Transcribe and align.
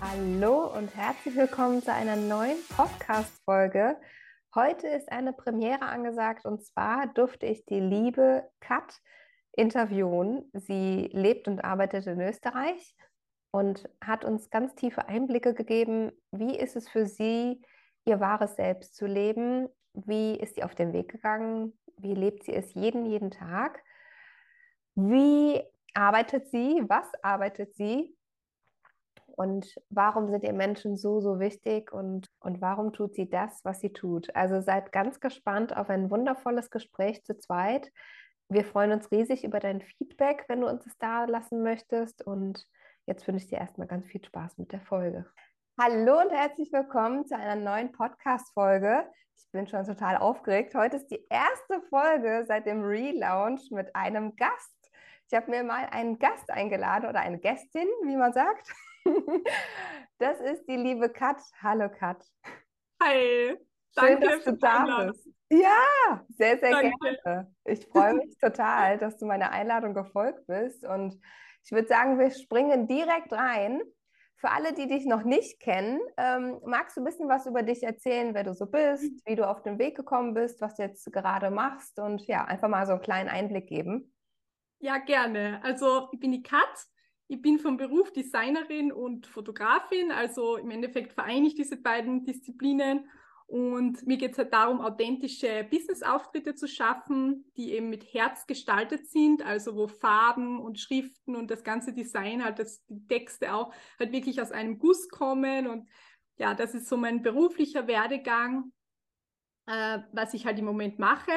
Hallo 0.00 0.72
und 0.72 0.94
herzlich 0.94 1.34
willkommen 1.34 1.82
zu 1.82 1.92
einer 1.92 2.14
neuen 2.14 2.56
Podcast-Folge. 2.68 3.96
Heute 4.54 4.86
ist 4.86 5.10
eine 5.10 5.32
Premiere 5.32 5.82
angesagt 5.82 6.44
und 6.44 6.64
zwar 6.64 7.08
durfte 7.08 7.46
ich 7.46 7.64
die 7.64 7.80
liebe 7.80 8.48
Kat 8.60 9.00
interviewen. 9.56 10.48
Sie 10.52 11.10
lebt 11.12 11.48
und 11.48 11.64
arbeitet 11.64 12.06
in 12.06 12.20
Österreich 12.20 12.94
und 13.50 13.88
hat 14.00 14.24
uns 14.24 14.50
ganz 14.50 14.76
tiefe 14.76 15.08
Einblicke 15.08 15.52
gegeben, 15.52 16.12
wie 16.30 16.56
ist 16.56 16.76
es 16.76 16.88
für 16.88 17.06
sie, 17.06 17.60
ihr 18.04 18.20
wahres 18.20 18.54
Selbst 18.54 18.94
zu 18.94 19.06
leben, 19.06 19.68
wie 19.94 20.36
ist 20.36 20.54
sie 20.54 20.62
auf 20.62 20.76
den 20.76 20.92
Weg 20.92 21.10
gegangen, 21.10 21.76
wie 21.96 22.14
lebt 22.14 22.44
sie 22.44 22.54
es 22.54 22.72
jeden, 22.74 23.04
jeden 23.04 23.32
Tag, 23.32 23.82
wie 24.94 25.60
arbeitet 25.92 26.50
sie, 26.50 26.84
was 26.86 27.12
arbeitet 27.24 27.74
sie 27.74 28.16
und 29.38 29.72
warum 29.88 30.28
sind 30.30 30.42
ihr 30.42 30.52
Menschen 30.52 30.96
so, 30.96 31.20
so 31.20 31.38
wichtig 31.38 31.92
und, 31.92 32.28
und 32.40 32.60
warum 32.60 32.92
tut 32.92 33.14
sie 33.14 33.30
das, 33.30 33.60
was 33.64 33.80
sie 33.80 33.92
tut. 33.92 34.34
Also 34.34 34.60
seid 34.60 34.90
ganz 34.90 35.20
gespannt 35.20 35.76
auf 35.76 35.90
ein 35.90 36.10
wundervolles 36.10 36.70
Gespräch 36.70 37.22
zu 37.22 37.38
zweit. 37.38 37.92
Wir 38.48 38.64
freuen 38.64 38.90
uns 38.90 39.12
riesig 39.12 39.44
über 39.44 39.60
dein 39.60 39.80
Feedback, 39.80 40.44
wenn 40.48 40.62
du 40.62 40.68
uns 40.68 40.84
es 40.86 40.98
da 40.98 41.24
lassen 41.26 41.62
möchtest. 41.62 42.26
Und 42.26 42.66
jetzt 43.06 43.28
wünsche 43.28 43.44
ich 43.44 43.48
dir 43.48 43.58
erstmal 43.58 43.86
ganz 43.86 44.08
viel 44.08 44.24
Spaß 44.24 44.58
mit 44.58 44.72
der 44.72 44.80
Folge. 44.80 45.24
Hallo 45.80 46.20
und 46.20 46.32
herzlich 46.32 46.72
willkommen 46.72 47.24
zu 47.24 47.36
einer 47.36 47.54
neuen 47.54 47.92
Podcast-Folge. 47.92 49.04
Ich 49.36 49.48
bin 49.52 49.68
schon 49.68 49.84
total 49.84 50.16
aufgeregt. 50.16 50.74
Heute 50.74 50.96
ist 50.96 51.12
die 51.12 51.24
erste 51.30 51.80
Folge 51.90 52.44
seit 52.48 52.66
dem 52.66 52.82
Relaunch 52.82 53.70
mit 53.70 53.94
einem 53.94 54.34
Gast. 54.34 54.77
Ich 55.30 55.36
habe 55.36 55.50
mir 55.50 55.62
mal 55.62 55.86
einen 55.90 56.18
Gast 56.18 56.50
eingeladen 56.50 57.06
oder 57.06 57.20
eine 57.20 57.38
Gästin, 57.38 57.86
wie 58.04 58.16
man 58.16 58.32
sagt. 58.32 58.68
Das 60.20 60.40
ist 60.40 60.66
die 60.68 60.74
liebe 60.74 61.10
Kat. 61.10 61.40
Hallo 61.62 61.88
Kat. 61.88 62.26
Hi. 63.00 63.56
Schön, 63.96 64.20
dass 64.20 64.42
du 64.42 64.56
da 64.56 65.06
bist. 65.06 65.28
Ja, 65.48 66.24
sehr, 66.30 66.58
sehr 66.58 66.72
Danke. 66.72 66.92
gerne. 67.00 67.54
Ich 67.64 67.86
freue 67.86 68.14
mich 68.14 68.36
total, 68.38 68.98
dass 68.98 69.16
du 69.18 69.26
meiner 69.26 69.52
Einladung 69.52 69.94
gefolgt 69.94 70.44
bist. 70.48 70.84
Und 70.84 71.20
ich 71.64 71.70
würde 71.70 71.86
sagen, 71.86 72.18
wir 72.18 72.32
springen 72.32 72.88
direkt 72.88 73.32
rein. 73.32 73.80
Für 74.34 74.50
alle, 74.50 74.72
die 74.72 74.88
dich 74.88 75.06
noch 75.06 75.22
nicht 75.22 75.60
kennen, 75.60 76.00
ähm, 76.16 76.58
magst 76.66 76.96
du 76.96 77.00
ein 77.00 77.04
bisschen 77.04 77.28
was 77.28 77.46
über 77.46 77.62
dich 77.62 77.84
erzählen, 77.84 78.34
wer 78.34 78.42
du 78.42 78.54
so 78.54 78.66
bist, 78.66 79.24
wie 79.24 79.36
du 79.36 79.48
auf 79.48 79.62
den 79.62 79.78
Weg 79.78 79.96
gekommen 79.96 80.34
bist, 80.34 80.60
was 80.60 80.74
du 80.74 80.82
jetzt 80.82 81.12
gerade 81.12 81.52
machst 81.52 82.00
und 82.00 82.26
ja, 82.26 82.44
einfach 82.44 82.68
mal 82.68 82.86
so 82.86 82.94
einen 82.94 83.02
kleinen 83.02 83.28
Einblick 83.28 83.68
geben. 83.68 84.12
Ja, 84.80 84.98
gerne. 84.98 85.60
Also 85.62 86.08
ich 86.12 86.20
bin 86.20 86.32
die 86.32 86.42
Kat. 86.42 86.86
Ich 87.26 87.42
bin 87.42 87.58
vom 87.58 87.76
Beruf 87.76 88.10
Designerin 88.12 88.90
und 88.90 89.26
Fotografin, 89.26 90.10
also 90.12 90.56
im 90.56 90.70
Endeffekt 90.70 91.12
vereine 91.12 91.46
ich 91.46 91.54
diese 91.54 91.76
beiden 91.76 92.24
Disziplinen. 92.24 93.06
Und 93.46 94.06
mir 94.06 94.18
geht 94.18 94.32
es 94.32 94.38
halt 94.38 94.52
darum, 94.52 94.80
authentische 94.80 95.66
Business-Auftritte 95.70 96.54
zu 96.54 96.68
schaffen, 96.68 97.50
die 97.56 97.72
eben 97.72 97.88
mit 97.88 98.12
Herz 98.12 98.46
gestaltet 98.46 99.08
sind, 99.08 99.42
also 99.42 99.74
wo 99.74 99.88
Farben 99.88 100.58
und 100.58 100.78
Schriften 100.78 101.34
und 101.34 101.50
das 101.50 101.64
ganze 101.64 101.92
Design, 101.94 102.44
halt 102.44 102.58
das, 102.58 102.84
die 102.86 103.06
Texte 103.06 103.54
auch, 103.54 103.72
halt 103.98 104.12
wirklich 104.12 104.40
aus 104.40 104.52
einem 104.52 104.78
Guss 104.78 105.08
kommen. 105.08 105.66
Und 105.66 105.88
ja, 106.36 106.54
das 106.54 106.74
ist 106.74 106.88
so 106.88 106.96
mein 106.96 107.22
beruflicher 107.22 107.86
Werdegang, 107.86 108.72
äh, 109.66 110.00
was 110.12 110.34
ich 110.34 110.46
halt 110.46 110.58
im 110.58 110.66
Moment 110.66 110.98
mache. 110.98 111.32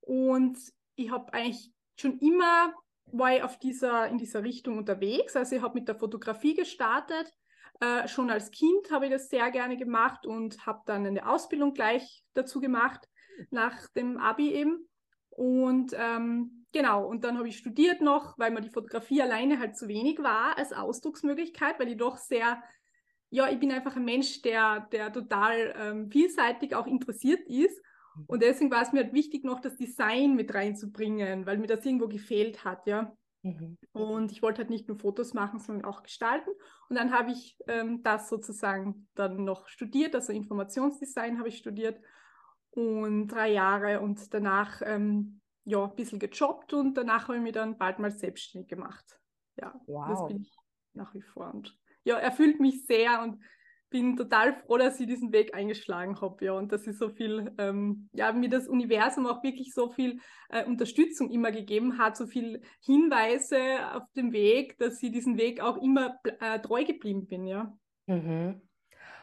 Und 0.00 0.58
ich 0.96 1.10
habe 1.10 1.32
eigentlich 1.32 1.72
schon 2.00 2.18
immer 2.18 2.74
war 3.12 3.36
ich 3.36 3.42
auf 3.42 3.58
dieser, 3.58 4.08
in 4.08 4.18
dieser 4.18 4.42
Richtung 4.42 4.78
unterwegs. 4.78 5.36
Also 5.36 5.56
ich 5.56 5.62
habe 5.62 5.74
mit 5.74 5.88
der 5.88 5.96
Fotografie 5.96 6.54
gestartet. 6.54 7.32
Äh, 7.80 8.08
schon 8.08 8.30
als 8.30 8.50
Kind 8.50 8.90
habe 8.90 9.06
ich 9.06 9.12
das 9.12 9.28
sehr 9.28 9.50
gerne 9.50 9.76
gemacht 9.76 10.26
und 10.26 10.66
habe 10.66 10.82
dann 10.86 11.06
eine 11.06 11.28
Ausbildung 11.28 11.72
gleich 11.72 12.22
dazu 12.34 12.60
gemacht, 12.60 13.08
nach 13.50 13.88
dem 13.96 14.18
Abi 14.18 14.52
eben. 14.52 14.86
Und 15.30 15.94
ähm, 15.96 16.66
genau, 16.72 17.06
und 17.06 17.24
dann 17.24 17.38
habe 17.38 17.48
ich 17.48 17.56
studiert 17.56 18.00
noch, 18.00 18.38
weil 18.38 18.50
mir 18.50 18.60
die 18.60 18.70
Fotografie 18.70 19.22
alleine 19.22 19.58
halt 19.58 19.76
zu 19.76 19.88
wenig 19.88 20.18
war 20.18 20.58
als 20.58 20.72
Ausdrucksmöglichkeit, 20.72 21.80
weil 21.80 21.88
ich 21.88 21.96
doch 21.96 22.18
sehr, 22.18 22.62
ja, 23.30 23.48
ich 23.48 23.58
bin 23.58 23.72
einfach 23.72 23.96
ein 23.96 24.04
Mensch, 24.04 24.42
der, 24.42 24.88
der 24.92 25.12
total 25.12 25.74
ähm, 25.78 26.10
vielseitig 26.10 26.74
auch 26.74 26.86
interessiert 26.86 27.40
ist. 27.48 27.80
Und 28.26 28.42
deswegen 28.42 28.70
war 28.70 28.82
es 28.82 28.92
mir 28.92 29.04
halt 29.04 29.14
wichtig, 29.14 29.44
noch 29.44 29.60
das 29.60 29.76
Design 29.76 30.34
mit 30.34 30.52
reinzubringen, 30.54 31.46
weil 31.46 31.58
mir 31.58 31.66
das 31.66 31.84
irgendwo 31.84 32.08
gefehlt 32.08 32.64
hat, 32.64 32.86
ja. 32.86 33.16
Mhm. 33.42 33.78
Und 33.92 34.32
ich 34.32 34.42
wollte 34.42 34.58
halt 34.58 34.70
nicht 34.70 34.88
nur 34.88 34.98
Fotos 34.98 35.32
machen, 35.32 35.58
sondern 35.60 35.86
auch 35.86 36.02
gestalten. 36.02 36.50
Und 36.88 36.96
dann 36.96 37.12
habe 37.12 37.30
ich 37.30 37.56
ähm, 37.66 38.02
das 38.02 38.28
sozusagen 38.28 39.08
dann 39.14 39.44
noch 39.44 39.68
studiert, 39.68 40.14
also 40.14 40.32
Informationsdesign 40.32 41.38
habe 41.38 41.48
ich 41.48 41.58
studiert 41.58 42.00
und 42.70 43.28
drei 43.28 43.50
Jahre 43.52 44.00
und 44.00 44.32
danach 44.34 44.82
ähm, 44.84 45.40
ja 45.64 45.84
ein 45.84 45.96
bisschen 45.96 46.18
gejobbt 46.18 46.72
und 46.72 46.94
danach 46.94 47.28
habe 47.28 47.38
ich 47.38 47.42
mich 47.42 47.52
dann 47.52 47.78
bald 47.78 47.98
mal 47.98 48.10
selbstständig 48.10 48.68
gemacht. 48.68 49.18
Ja, 49.56 49.74
wow. 49.86 50.08
das 50.08 50.26
bin 50.28 50.42
ich 50.42 50.54
nach 50.92 51.14
wie 51.14 51.22
vor 51.22 51.52
und 51.52 51.76
ja, 52.04 52.16
erfüllt 52.16 52.60
mich 52.60 52.86
sehr 52.86 53.22
und 53.22 53.42
bin 53.90 54.16
total 54.16 54.54
froh, 54.54 54.78
dass 54.78 54.98
ich 55.00 55.06
diesen 55.06 55.32
Weg 55.32 55.54
eingeschlagen 55.54 56.20
habe, 56.20 56.44
ja, 56.44 56.52
und 56.52 56.72
dass 56.72 56.86
ich 56.86 56.96
so 56.96 57.10
viel, 57.10 57.52
ähm, 57.58 58.08
ja, 58.12 58.32
mir 58.32 58.48
das 58.48 58.68
Universum 58.68 59.26
auch 59.26 59.42
wirklich 59.42 59.74
so 59.74 59.90
viel 59.90 60.20
äh, 60.48 60.64
Unterstützung 60.64 61.30
immer 61.30 61.50
gegeben 61.50 61.98
hat, 61.98 62.16
so 62.16 62.26
viel 62.26 62.62
Hinweise 62.84 63.58
auf 63.94 64.04
dem 64.16 64.32
Weg, 64.32 64.78
dass 64.78 65.02
ich 65.02 65.12
diesen 65.12 65.36
Weg 65.36 65.60
auch 65.60 65.76
immer 65.76 66.16
äh, 66.22 66.60
treu 66.60 66.84
geblieben 66.84 67.26
bin, 67.26 67.46
ja. 67.46 67.76
Mhm. 68.06 68.62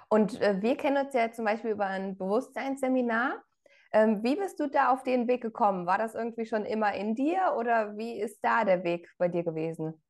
Und 0.09 0.39
äh, 0.41 0.61
wir 0.61 0.75
kennen 0.75 1.06
uns 1.06 1.13
ja 1.13 1.31
zum 1.31 1.45
Beispiel 1.45 1.72
über 1.72 1.88
ein 1.88 2.17
Bewusstseinsseminar. 2.17 3.44
Ähm, 3.91 4.23
wie 4.23 4.35
bist 4.35 4.59
du 4.59 4.67
da 4.67 4.91
auf 4.91 5.03
den 5.03 5.27
Weg 5.27 5.41
gekommen? 5.41 5.85
War 5.85 5.97
das 5.97 6.16
irgendwie 6.16 6.45
schon 6.45 6.66
immer 6.66 6.94
in 6.94 7.16
dir 7.16 7.56
oder 7.57 7.97
wie 7.97 8.19
ist 8.19 8.39
da 8.41 8.63
der 8.63 8.83
Weg 8.83 9.09
bei 9.17 9.27
dir 9.27 9.44
gewesen? 9.44 10.01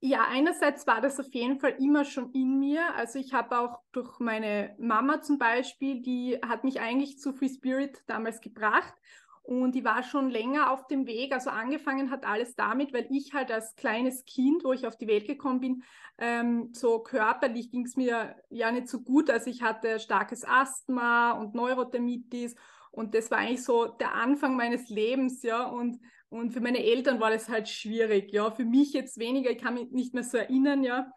Ja, 0.00 0.26
einerseits 0.28 0.86
war 0.86 1.00
das 1.00 1.18
auf 1.18 1.32
jeden 1.32 1.58
Fall 1.58 1.76
immer 1.78 2.04
schon 2.04 2.30
in 2.32 2.58
mir. 2.58 2.94
Also 2.94 3.18
ich 3.18 3.32
habe 3.32 3.58
auch 3.58 3.78
durch 3.92 4.18
meine 4.20 4.74
Mama 4.78 5.22
zum 5.22 5.38
Beispiel, 5.38 6.02
die 6.02 6.38
hat 6.46 6.62
mich 6.62 6.80
eigentlich 6.80 7.18
zu 7.18 7.32
Free 7.32 7.48
Spirit 7.48 8.02
damals 8.06 8.40
gebracht. 8.40 8.94
Und 9.42 9.74
die 9.74 9.84
war 9.84 10.02
schon 10.02 10.30
länger 10.30 10.70
auf 10.70 10.86
dem 10.86 11.06
Weg. 11.06 11.32
Also 11.32 11.50
angefangen 11.50 12.10
hat 12.10 12.26
alles 12.26 12.54
damit, 12.54 12.92
weil 12.94 13.06
ich 13.10 13.32
halt 13.34 13.50
als 13.50 13.74
kleines 13.76 14.24
Kind, 14.24 14.64
wo 14.64 14.72
ich 14.72 14.86
auf 14.86 14.96
die 14.96 15.06
Welt 15.06 15.26
gekommen 15.26 15.60
bin, 15.60 15.82
ähm, 16.18 16.70
so 16.72 17.00
körperlich 17.00 17.70
ging 17.70 17.84
es 17.84 17.96
mir 17.96 18.36
ja 18.50 18.70
nicht 18.72 18.88
so 18.88 19.02
gut. 19.02 19.30
Also 19.30 19.50
ich 19.50 19.62
hatte 19.62 20.00
starkes 20.00 20.44
Asthma 20.46 21.32
und 21.32 21.54
Neurodermitis 21.54 22.54
und 22.90 23.14
das 23.14 23.30
war 23.30 23.38
eigentlich 23.38 23.64
so 23.64 23.86
der 23.86 24.14
Anfang 24.14 24.56
meines 24.56 24.88
Lebens, 24.88 25.42
ja. 25.42 25.64
Und, 25.64 26.00
und 26.34 26.50
für 26.50 26.60
meine 26.60 26.82
Eltern 26.82 27.20
war 27.20 27.30
das 27.30 27.48
halt 27.48 27.68
schwierig, 27.68 28.32
ja. 28.32 28.50
Für 28.50 28.64
mich 28.64 28.92
jetzt 28.92 29.18
weniger, 29.18 29.52
ich 29.52 29.58
kann 29.58 29.74
mich 29.74 29.92
nicht 29.92 30.14
mehr 30.14 30.24
so 30.24 30.36
erinnern, 30.36 30.82
ja. 30.82 31.12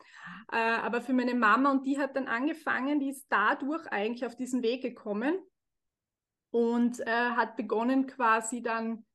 Äh, 0.51 0.57
aber 0.57 1.01
für 1.01 1.13
meine 1.13 1.33
Mama 1.33 1.71
und 1.71 1.87
die 1.87 1.97
hat 1.97 2.15
dann 2.15 2.27
angefangen, 2.27 2.99
die 2.99 3.09
ist 3.09 3.25
dadurch 3.29 3.87
eigentlich 3.87 4.27
auf 4.27 4.35
diesen 4.35 4.61
Weg 4.61 4.83
gekommen 4.83 5.39
und 6.51 6.99
äh, 6.99 7.31
hat 7.31 7.57
begonnen 7.57 8.05
quasi 8.05 8.61
dann, 8.61 9.05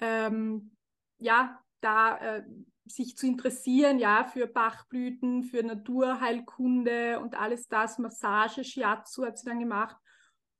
ähm, 0.00 0.76
ja, 1.18 1.62
da 1.80 2.18
äh, 2.18 2.44
sich 2.86 3.16
zu 3.16 3.28
interessieren, 3.28 4.00
ja, 4.00 4.24
für 4.24 4.48
Bachblüten, 4.48 5.44
für 5.44 5.62
Naturheilkunde 5.62 7.20
und 7.20 7.36
alles 7.36 7.68
das, 7.68 7.98
Massage, 7.98 8.64
Shiatsu 8.64 9.24
hat 9.24 9.38
sie 9.38 9.46
dann 9.46 9.60
gemacht. 9.60 9.96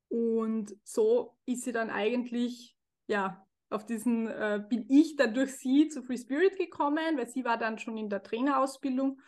Und 0.08 0.76
so 0.84 1.36
ist 1.46 1.64
sie 1.64 1.72
dann 1.72 1.90
eigentlich, 1.90 2.76
ja, 3.08 3.44
auf 3.74 3.84
diesen, 3.84 4.28
äh, 4.28 4.62
bin 4.68 4.86
ich 4.88 5.16
dann 5.16 5.34
durch 5.34 5.56
sie 5.56 5.88
zu 5.88 6.02
Free 6.02 6.16
Spirit 6.16 6.56
gekommen, 6.56 7.16
weil 7.16 7.28
sie 7.28 7.44
war 7.44 7.58
dann 7.58 7.78
schon 7.78 7.96
in 7.96 8.08
der 8.08 8.22
Trainerausbildung. 8.22 9.20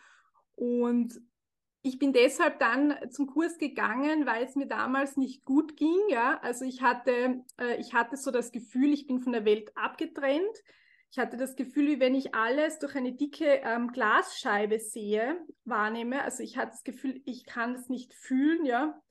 Und 0.55 1.21
ich 1.83 1.99
bin 1.99 2.13
deshalb 2.13 2.59
dann 2.59 2.95
zum 3.11 3.27
Kurs 3.27 3.57
gegangen, 3.57 4.25
weil 4.25 4.43
es 4.43 4.55
mir 4.55 4.67
damals 4.67 5.17
nicht 5.17 5.45
gut 5.45 5.77
ging. 5.77 5.99
Ja, 6.09 6.39
also 6.41 6.65
ich 6.65 6.81
hatte, 6.81 7.43
äh, 7.59 7.79
ich 7.79 7.93
hatte 7.93 8.17
so 8.17 8.31
das 8.31 8.51
Gefühl, 8.51 8.93
ich 8.93 9.07
bin 9.07 9.19
von 9.19 9.31
der 9.31 9.45
Welt 9.45 9.71
abgetrennt. 9.75 10.63
Ich 11.09 11.19
hatte 11.19 11.37
das 11.37 11.55
Gefühl, 11.55 11.87
wie 11.87 11.99
wenn 11.99 12.15
ich 12.15 12.35
alles 12.35 12.79
durch 12.79 12.95
eine 12.95 13.13
dicke 13.13 13.61
ähm, 13.63 13.91
Glasscheibe 13.91 14.79
sehe, 14.79 15.39
wahrnehme. 15.63 16.21
Also 16.23 16.43
ich 16.43 16.57
hatte 16.57 16.71
das 16.71 16.83
Gefühl, 16.83 17.21
ich 17.25 17.45
kann 17.45 17.75
es 17.75 17.87
nicht 17.87 18.13
fühlen, 18.13 18.65
ja. 18.65 19.01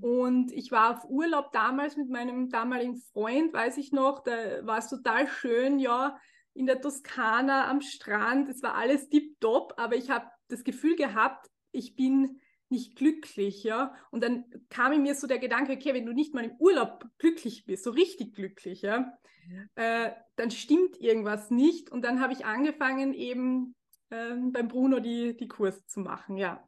Und 0.00 0.52
ich 0.52 0.70
war 0.72 0.96
auf 0.96 1.04
Urlaub 1.04 1.52
damals 1.52 1.96
mit 1.96 2.08
meinem 2.08 2.48
damaligen 2.50 2.96
Freund, 3.12 3.52
weiß 3.52 3.76
ich 3.78 3.92
noch, 3.92 4.22
da 4.22 4.66
war 4.66 4.78
es 4.78 4.88
total 4.88 5.28
schön, 5.28 5.78
ja, 5.78 6.18
in 6.54 6.66
der 6.66 6.80
Toskana 6.80 7.68
am 7.68 7.80
Strand. 7.80 8.48
Es 8.48 8.62
war 8.62 8.74
alles 8.74 9.08
tipptopp, 9.08 9.74
aber 9.76 9.96
ich 9.96 10.10
habe 10.10 10.26
das 10.48 10.64
Gefühl 10.64 10.96
gehabt, 10.96 11.46
ich 11.70 11.94
bin 11.94 12.40
nicht 12.70 12.96
glücklich, 12.96 13.62
ja. 13.62 13.94
Und 14.10 14.22
dann 14.22 14.44
kam 14.68 14.92
in 14.92 15.02
mir 15.02 15.14
so 15.14 15.26
der 15.26 15.38
Gedanke, 15.38 15.72
okay, 15.72 15.94
wenn 15.94 16.06
du 16.06 16.12
nicht 16.12 16.34
mal 16.34 16.44
im 16.44 16.56
Urlaub 16.58 17.04
glücklich 17.18 17.64
bist, 17.64 17.84
so 17.84 17.90
richtig 17.90 18.34
glücklich, 18.34 18.82
ja, 18.82 19.12
ja. 19.48 20.06
Äh, 20.06 20.14
dann 20.36 20.50
stimmt 20.50 21.00
irgendwas 21.00 21.50
nicht. 21.50 21.90
Und 21.90 22.02
dann 22.02 22.20
habe 22.20 22.32
ich 22.32 22.44
angefangen, 22.44 23.14
eben 23.14 23.74
äh, 24.10 24.34
beim 24.34 24.68
Bruno 24.68 25.00
die, 25.00 25.36
die 25.36 25.48
Kurse 25.48 25.84
zu 25.86 26.00
machen, 26.00 26.36
ja. 26.36 26.66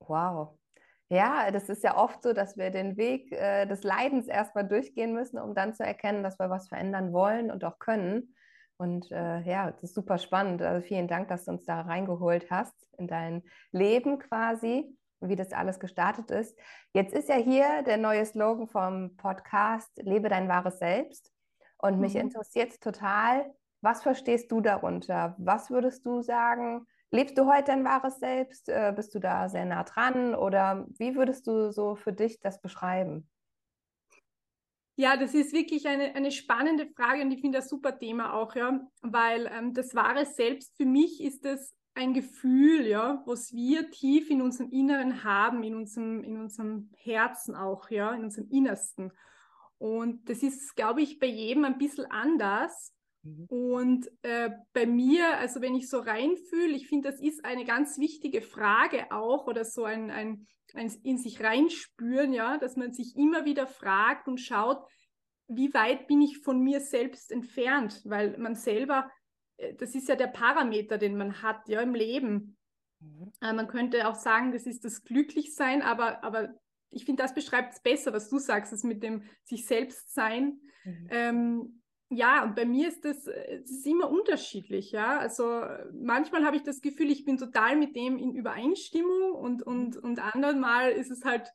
Wow. 0.00 0.58
Ja, 1.08 1.50
das 1.50 1.68
ist 1.68 1.84
ja 1.84 1.96
oft 1.96 2.22
so, 2.22 2.32
dass 2.32 2.56
wir 2.56 2.70
den 2.70 2.96
Weg 2.96 3.30
äh, 3.32 3.66
des 3.66 3.82
Leidens 3.84 4.26
erstmal 4.26 4.66
durchgehen 4.66 5.12
müssen, 5.12 5.38
um 5.38 5.54
dann 5.54 5.74
zu 5.74 5.84
erkennen, 5.84 6.22
dass 6.22 6.38
wir 6.38 6.48
was 6.48 6.68
verändern 6.68 7.12
wollen 7.12 7.50
und 7.50 7.62
auch 7.64 7.78
können. 7.78 8.34
Und 8.76 9.10
äh, 9.12 9.40
ja, 9.42 9.70
das 9.70 9.82
ist 9.82 9.94
super 9.94 10.18
spannend. 10.18 10.62
Also 10.62 10.86
vielen 10.86 11.06
Dank, 11.06 11.28
dass 11.28 11.44
du 11.44 11.52
uns 11.52 11.64
da 11.64 11.82
reingeholt 11.82 12.50
hast 12.50 12.74
in 12.98 13.06
dein 13.06 13.42
Leben 13.70 14.18
quasi, 14.18 14.96
wie 15.20 15.36
das 15.36 15.52
alles 15.52 15.78
gestartet 15.78 16.30
ist. 16.30 16.58
Jetzt 16.92 17.14
ist 17.14 17.28
ja 17.28 17.36
hier 17.36 17.82
der 17.82 17.98
neue 17.98 18.24
Slogan 18.24 18.66
vom 18.66 19.16
Podcast 19.16 19.90
Lebe 20.02 20.28
dein 20.28 20.48
wahres 20.48 20.78
Selbst. 20.78 21.30
Und 21.78 22.00
mich 22.00 22.14
mhm. 22.14 22.20
interessiert 22.20 22.80
total, 22.80 23.52
was 23.82 24.02
verstehst 24.02 24.50
du 24.50 24.60
darunter? 24.60 25.34
Was 25.38 25.70
würdest 25.70 26.06
du 26.06 26.22
sagen? 26.22 26.86
Lebst 27.14 27.38
du 27.38 27.46
heute 27.46 27.66
dein 27.66 27.84
wahres 27.84 28.18
Selbst? 28.18 28.68
Äh, 28.68 28.92
bist 28.94 29.14
du 29.14 29.20
da 29.20 29.48
sehr 29.48 29.64
nah 29.64 29.84
dran? 29.84 30.34
Oder 30.34 30.84
wie 30.98 31.14
würdest 31.14 31.46
du 31.46 31.70
so 31.70 31.94
für 31.94 32.12
dich 32.12 32.40
das 32.40 32.60
beschreiben? 32.60 33.30
Ja, 34.96 35.16
das 35.16 35.32
ist 35.32 35.52
wirklich 35.52 35.86
eine, 35.86 36.16
eine 36.16 36.32
spannende 36.32 36.88
Frage 36.88 37.22
und 37.22 37.30
ich 37.30 37.40
finde 37.40 37.58
das 37.58 37.68
super 37.68 37.96
Thema 37.96 38.34
auch, 38.34 38.56
ja, 38.56 38.80
weil 39.02 39.46
ähm, 39.46 39.74
das 39.74 39.94
wahre 39.94 40.26
Selbst 40.26 40.76
für 40.76 40.86
mich 40.86 41.22
ist 41.22 41.44
es 41.44 41.76
ein 41.94 42.14
Gefühl, 42.14 42.84
ja, 42.84 43.22
was 43.26 43.52
wir 43.52 43.92
tief 43.92 44.28
in 44.28 44.42
unserem 44.42 44.70
Inneren 44.70 45.22
haben, 45.22 45.62
in 45.62 45.76
unserem, 45.76 46.24
in 46.24 46.36
unserem 46.40 46.90
Herzen 46.96 47.54
auch, 47.54 47.90
ja, 47.90 48.12
in 48.12 48.24
unserem 48.24 48.48
Innersten. 48.50 49.12
Und 49.78 50.28
das 50.28 50.42
ist, 50.42 50.74
glaube 50.74 51.02
ich, 51.02 51.20
bei 51.20 51.26
jedem 51.26 51.64
ein 51.64 51.78
bisschen 51.78 52.10
anders. 52.10 52.93
Mhm. 53.24 53.46
Und 53.48 54.10
äh, 54.22 54.50
bei 54.72 54.86
mir, 54.86 55.38
also 55.38 55.60
wenn 55.60 55.74
ich 55.74 55.88
so 55.88 55.98
reinfühle, 55.98 56.74
ich 56.76 56.86
finde, 56.86 57.10
das 57.10 57.20
ist 57.20 57.44
eine 57.44 57.64
ganz 57.64 57.98
wichtige 57.98 58.42
Frage 58.42 59.10
auch 59.10 59.46
oder 59.46 59.64
so 59.64 59.84
ein, 59.84 60.10
ein 60.10 60.46
ein 60.74 60.92
in 61.02 61.18
sich 61.18 61.42
reinspüren, 61.42 62.32
ja, 62.32 62.58
dass 62.58 62.76
man 62.76 62.92
sich 62.92 63.16
immer 63.16 63.44
wieder 63.44 63.66
fragt 63.66 64.28
und 64.28 64.38
schaut, 64.38 64.84
wie 65.46 65.72
weit 65.74 66.06
bin 66.06 66.20
ich 66.20 66.38
von 66.38 66.60
mir 66.60 66.80
selbst 66.80 67.30
entfernt, 67.30 68.00
weil 68.04 68.36
man 68.38 68.54
selber, 68.54 69.10
äh, 69.56 69.74
das 69.74 69.94
ist 69.94 70.08
ja 70.08 70.16
der 70.16 70.28
Parameter, 70.28 70.98
den 70.98 71.16
man 71.16 71.42
hat, 71.42 71.68
ja, 71.68 71.80
im 71.80 71.94
Leben. 71.94 72.56
Mhm. 73.00 73.32
Äh, 73.40 73.52
man 73.52 73.68
könnte 73.68 74.08
auch 74.08 74.14
sagen, 74.14 74.52
das 74.52 74.66
ist 74.66 74.84
das 74.84 75.04
Glücklichsein, 75.04 75.82
aber, 75.82 76.24
aber 76.24 76.54
ich 76.90 77.04
finde, 77.04 77.22
das 77.22 77.34
beschreibt 77.34 77.74
es 77.74 77.82
besser, 77.82 78.12
was 78.12 78.30
du 78.30 78.38
sagst, 78.38 78.72
das 78.72 78.84
mit 78.84 79.02
dem 79.02 79.24
sich 79.42 79.66
selbst 79.66 80.14
sein. 80.14 80.60
Mhm. 80.84 81.08
Ähm, 81.10 81.82
ja, 82.16 82.44
und 82.44 82.54
bei 82.56 82.64
mir 82.64 82.88
ist 82.88 83.04
das, 83.04 83.26
äh, 83.26 83.60
das 83.60 83.70
ist 83.70 83.86
immer 83.86 84.10
unterschiedlich, 84.10 84.92
ja. 84.92 85.18
Also 85.18 85.62
manchmal 85.92 86.44
habe 86.44 86.56
ich 86.56 86.62
das 86.62 86.80
Gefühl, 86.80 87.10
ich 87.10 87.24
bin 87.24 87.38
total 87.38 87.76
mit 87.76 87.96
dem 87.96 88.18
in 88.18 88.34
Übereinstimmung 88.34 89.32
und, 89.32 89.62
und, 89.62 89.96
und 89.96 90.18
anderen 90.18 90.60
Mal 90.60 90.90
ist 90.92 91.10
es 91.10 91.24
halt, 91.24 91.48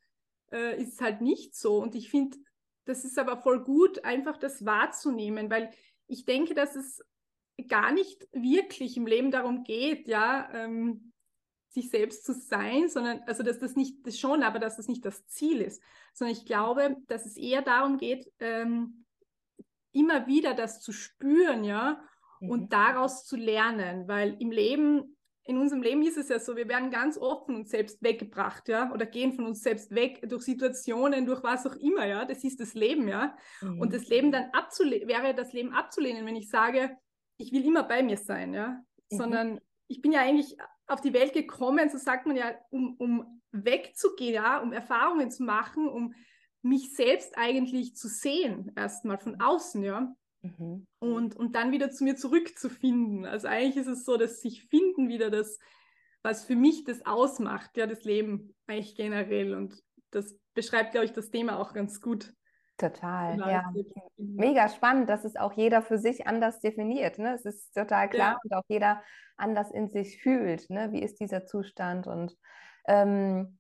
äh, 0.52 0.82
ist 0.82 0.94
es 0.94 1.02
halt 1.02 1.22
nicht 1.22 1.56
so. 1.56 1.78
Und 1.82 1.96
ich 1.96 2.10
finde, 2.10 2.38
das 2.86 3.06
ist 3.06 3.20
aber 3.20 3.38
voll 3.38 3.64
gut, 3.64 4.04
einfach 4.04 4.38
das 4.38 4.66
wahrzunehmen, 4.66 5.50
weil 5.50 5.72
ich 6.08 6.26
denke, 6.26 6.54
dass 6.54 6.76
es 6.76 7.04
gar 7.68 7.92
nicht 7.92 8.28
wirklich 8.32 8.98
im 8.98 9.06
Leben 9.06 9.32
darum 9.32 9.64
geht, 9.64 10.08
ja, 10.08 10.50
ähm, 10.54 11.14
sich 11.70 11.90
selbst 11.90 12.26
zu 12.26 12.34
sein, 12.34 12.90
sondern, 12.90 13.22
also 13.28 13.44
dass 13.44 13.60
das 13.60 13.76
nicht, 13.76 14.06
das 14.06 14.20
schon, 14.20 14.42
aber 14.42 14.60
dass 14.60 14.78
das 14.78 14.88
nicht 14.88 15.06
das 15.06 15.28
Ziel 15.28 15.62
ist, 15.62 15.82
sondern 16.14 16.36
ich 16.36 16.46
glaube, 16.46 16.98
dass 17.08 17.26
es 17.26 17.38
eher 17.38 17.62
darum 17.62 17.98
geht, 17.98 18.32
ähm, 18.40 19.06
immer 19.92 20.28
wieder 20.28 20.54
das 20.54 20.82
zu 20.82 20.92
spüren, 20.92 21.64
ja, 21.64 22.02
mhm. 22.40 22.50
und 22.50 22.74
daraus 22.74 23.26
zu 23.26 23.36
lernen, 23.36 24.08
weil 24.08 24.36
im 24.40 24.52
Leben, 24.52 25.18
in 25.44 25.58
unserem 25.58 25.82
Leben 25.82 26.04
ist 26.04 26.18
es 26.18 26.30
ja 26.30 26.40
so, 26.40 26.56
wir 26.56 26.68
werden 26.68 26.92
ganz 26.92 27.18
oft 27.18 27.46
von 27.46 27.56
uns 27.56 27.70
selbst 27.70 28.02
weggebracht, 28.04 28.68
ja, 28.70 28.92
oder 28.94 29.06
gehen 29.06 29.34
von 29.34 29.46
uns 29.46 29.62
selbst 29.62 29.92
weg 29.92 30.22
durch 30.28 30.44
Situationen, 30.44 31.26
durch 31.26 31.44
was 31.44 31.66
auch 31.66 31.76
immer, 31.76 32.06
ja, 32.06 32.26
das 32.26 32.44
ist 32.44 32.60
das 32.60 32.74
Leben, 32.74 33.08
ja, 33.08 33.36
mhm. 33.62 33.82
und 33.82 33.94
das 33.94 34.08
Leben 34.08 34.32
dann 34.32 34.50
abzulehnen, 34.52 35.08
wäre 35.08 35.34
das 35.34 35.54
Leben 35.54 35.74
abzulehnen, 35.74 36.26
wenn 36.26 36.36
ich 36.36 36.50
sage, 36.50 36.98
ich 37.38 37.52
will 37.52 37.66
immer 37.66 37.84
bei 37.84 38.04
mir 38.04 38.18
sein, 38.18 38.54
ja, 38.54 38.82
mhm. 39.10 39.18
sondern 39.18 39.62
ich 39.88 40.02
bin 40.02 40.12
ja 40.12 40.22
eigentlich 40.22 40.56
auf 40.88 41.02
die 41.02 41.14
Welt 41.14 41.34
gekommen, 41.34 41.90
so 41.90 41.98
sagt 41.98 42.26
man 42.26 42.36
ja, 42.36 42.54
um, 42.70 42.96
um 42.98 43.42
wegzugehen, 43.52 44.36
ja, 44.36 44.60
um 44.60 44.74
Erfahrungen 44.74 45.32
zu 45.32 45.44
machen, 45.44 45.88
um 45.88 46.14
mich 46.62 46.94
selbst 46.94 47.38
eigentlich 47.38 47.96
zu 47.96 48.08
sehen, 48.08 48.72
erstmal 48.76 49.18
von 49.18 49.40
außen, 49.40 49.84
ja. 49.84 50.14
Mhm. 50.42 50.88
Und, 51.00 51.36
und 51.36 51.56
dann 51.56 51.72
wieder 51.72 51.92
zu 51.92 52.04
mir 52.04 52.16
zurückzufinden. 52.16 53.26
Also 53.26 53.48
eigentlich 53.48 53.78
ist 53.78 53.88
es 53.88 54.06
so, 54.06 54.18
dass 54.18 54.42
sich 54.42 54.68
finden 54.68 55.10
wieder 55.10 55.30
das, 55.30 55.60
was 56.24 56.46
für 56.46 56.56
mich 56.56 56.84
das 56.84 57.06
ausmacht, 57.06 57.76
ja, 57.78 57.88
das 57.88 58.04
Leben 58.04 58.56
eigentlich 58.68 58.96
generell. 58.96 59.54
Und 59.54 59.82
das 60.12 60.38
beschreibt, 60.54 60.92
glaube 60.92 61.06
ich, 61.06 61.14
das 61.14 61.30
Thema 61.30 61.60
auch 61.60 61.74
ganz 61.74 62.02
gut. 62.02 62.34
Total, 62.78 63.38
ja. 63.40 63.74
Mega 64.16 64.70
spannend, 64.70 65.10
dass 65.10 65.26
es 65.26 65.36
auch 65.36 65.52
jeder 65.52 65.82
für 65.82 65.98
sich 65.98 66.28
anders 66.28 66.62
definiert. 66.62 67.20
Ne? 67.20 67.34
Es 67.34 67.44
ist 67.44 67.74
total 67.74 68.10
klar 68.10 68.32
ja. 68.32 68.40
und 68.42 68.54
auch 68.54 68.64
jeder 68.70 69.04
anders 69.36 69.70
in 69.72 69.90
sich 69.90 70.22
fühlt. 70.22 70.70
Ne? 70.70 70.94
Wie 70.94 71.02
ist 71.02 71.20
dieser 71.20 71.46
Zustand? 71.46 72.08
Und 72.08 72.38
ähm, 72.88 73.59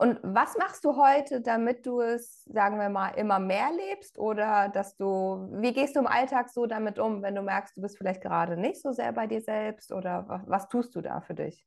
und 0.00 0.18
was 0.22 0.56
machst 0.56 0.82
du 0.86 0.96
heute, 0.96 1.42
damit 1.42 1.84
du 1.84 2.00
es, 2.00 2.42
sagen 2.44 2.78
wir 2.78 2.88
mal, 2.88 3.10
immer 3.10 3.38
mehr 3.38 3.70
lebst? 3.70 4.18
Oder 4.18 4.70
dass 4.70 4.96
du, 4.96 5.46
wie 5.60 5.74
gehst 5.74 5.94
du 5.94 6.00
im 6.00 6.06
Alltag 6.06 6.48
so 6.48 6.64
damit 6.64 6.98
um, 6.98 7.22
wenn 7.22 7.34
du 7.34 7.42
merkst, 7.42 7.76
du 7.76 7.82
bist 7.82 7.98
vielleicht 7.98 8.22
gerade 8.22 8.56
nicht 8.56 8.80
so 8.80 8.92
sehr 8.92 9.12
bei 9.12 9.26
dir 9.26 9.42
selbst? 9.42 9.92
Oder 9.92 10.24
was, 10.26 10.42
was 10.46 10.68
tust 10.70 10.96
du 10.96 11.02
da 11.02 11.20
für 11.20 11.34
dich? 11.34 11.66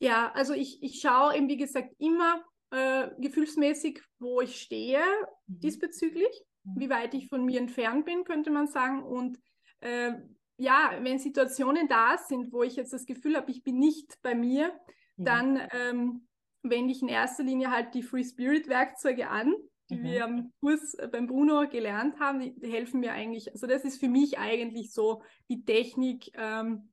Ja, 0.00 0.32
also 0.34 0.54
ich, 0.54 0.82
ich 0.82 1.00
schaue 1.00 1.36
eben, 1.36 1.48
wie 1.48 1.56
gesagt, 1.56 1.94
immer 1.98 2.42
äh, 2.72 3.10
gefühlsmäßig, 3.18 4.02
wo 4.18 4.40
ich 4.40 4.60
stehe 4.60 4.98
mhm. 5.46 5.60
diesbezüglich, 5.60 6.46
mhm. 6.64 6.80
wie 6.80 6.90
weit 6.90 7.14
ich 7.14 7.28
von 7.28 7.44
mir 7.44 7.60
entfernt 7.60 8.06
bin, 8.06 8.24
könnte 8.24 8.50
man 8.50 8.66
sagen. 8.66 9.04
Und 9.04 9.38
äh, 9.82 10.14
ja, 10.56 10.98
wenn 11.00 11.20
Situationen 11.20 11.86
da 11.86 12.18
sind, 12.18 12.52
wo 12.52 12.64
ich 12.64 12.74
jetzt 12.74 12.92
das 12.92 13.06
Gefühl 13.06 13.36
habe, 13.36 13.52
ich 13.52 13.62
bin 13.62 13.78
nicht 13.78 14.20
bei 14.20 14.34
mir, 14.34 14.72
mhm. 15.16 15.24
dann 15.24 15.68
ähm, 15.70 16.27
wende 16.62 16.92
ich 16.92 17.02
in 17.02 17.08
erster 17.08 17.44
Linie 17.44 17.70
halt 17.70 17.94
die 17.94 18.02
Free 18.02 18.24
Spirit 18.24 18.68
Werkzeuge 18.68 19.28
an, 19.28 19.54
die 19.90 19.96
mhm. 19.96 20.04
wir 20.04 20.24
am 20.24 20.52
Kurs 20.60 20.94
äh, 20.94 21.08
beim 21.08 21.26
Bruno 21.26 21.68
gelernt 21.68 22.18
haben. 22.20 22.40
Die, 22.40 22.58
die, 22.58 22.70
helfen 22.70 23.00
mir 23.00 23.12
eigentlich, 23.12 23.52
also 23.52 23.66
das 23.66 23.84
ist 23.84 24.00
für 24.00 24.08
mich 24.08 24.38
eigentlich 24.38 24.92
so 24.92 25.22
die 25.48 25.64
Technik, 25.64 26.30
ähm, 26.34 26.92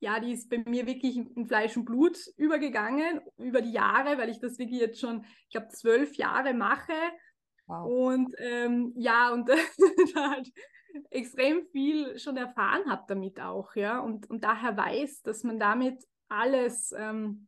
ja, 0.00 0.20
die 0.20 0.32
ist 0.32 0.48
bei 0.48 0.58
mir 0.58 0.86
wirklich 0.86 1.16
in, 1.16 1.30
in, 1.34 1.46
Fleisch 1.46 1.76
und 1.76 1.84
Blut 1.84 2.18
übergegangen, 2.36 3.20
über 3.36 3.62
die 3.62 3.72
Jahre, 3.72 4.18
weil 4.18 4.28
ich 4.28 4.40
das 4.40 4.58
wirklich 4.58 4.80
jetzt 4.80 5.00
schon, 5.00 5.24
ich 5.44 5.50
glaube, 5.50 5.68
zwölf 5.68 6.14
Jahre 6.14 6.54
mache. 6.54 6.92
Wow. 7.66 7.86
Und 7.86 8.34
ähm, 8.38 8.92
ja, 8.96 9.32
und 9.32 9.48
da 10.14 10.30
halt 10.30 10.52
extrem 11.10 11.66
viel 11.72 12.18
schon 12.18 12.36
erfahren 12.36 12.88
habe 12.88 13.04
damit 13.08 13.40
auch, 13.40 13.74
ja, 13.74 13.98
und, 13.98 14.28
und 14.30 14.44
daher 14.44 14.76
weiß, 14.76 15.22
dass 15.22 15.42
man 15.42 15.58
damit 15.58 16.02
alles 16.28 16.92
ähm, 16.96 17.47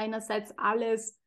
einerseits 0.00 0.56
alles 0.58 1.20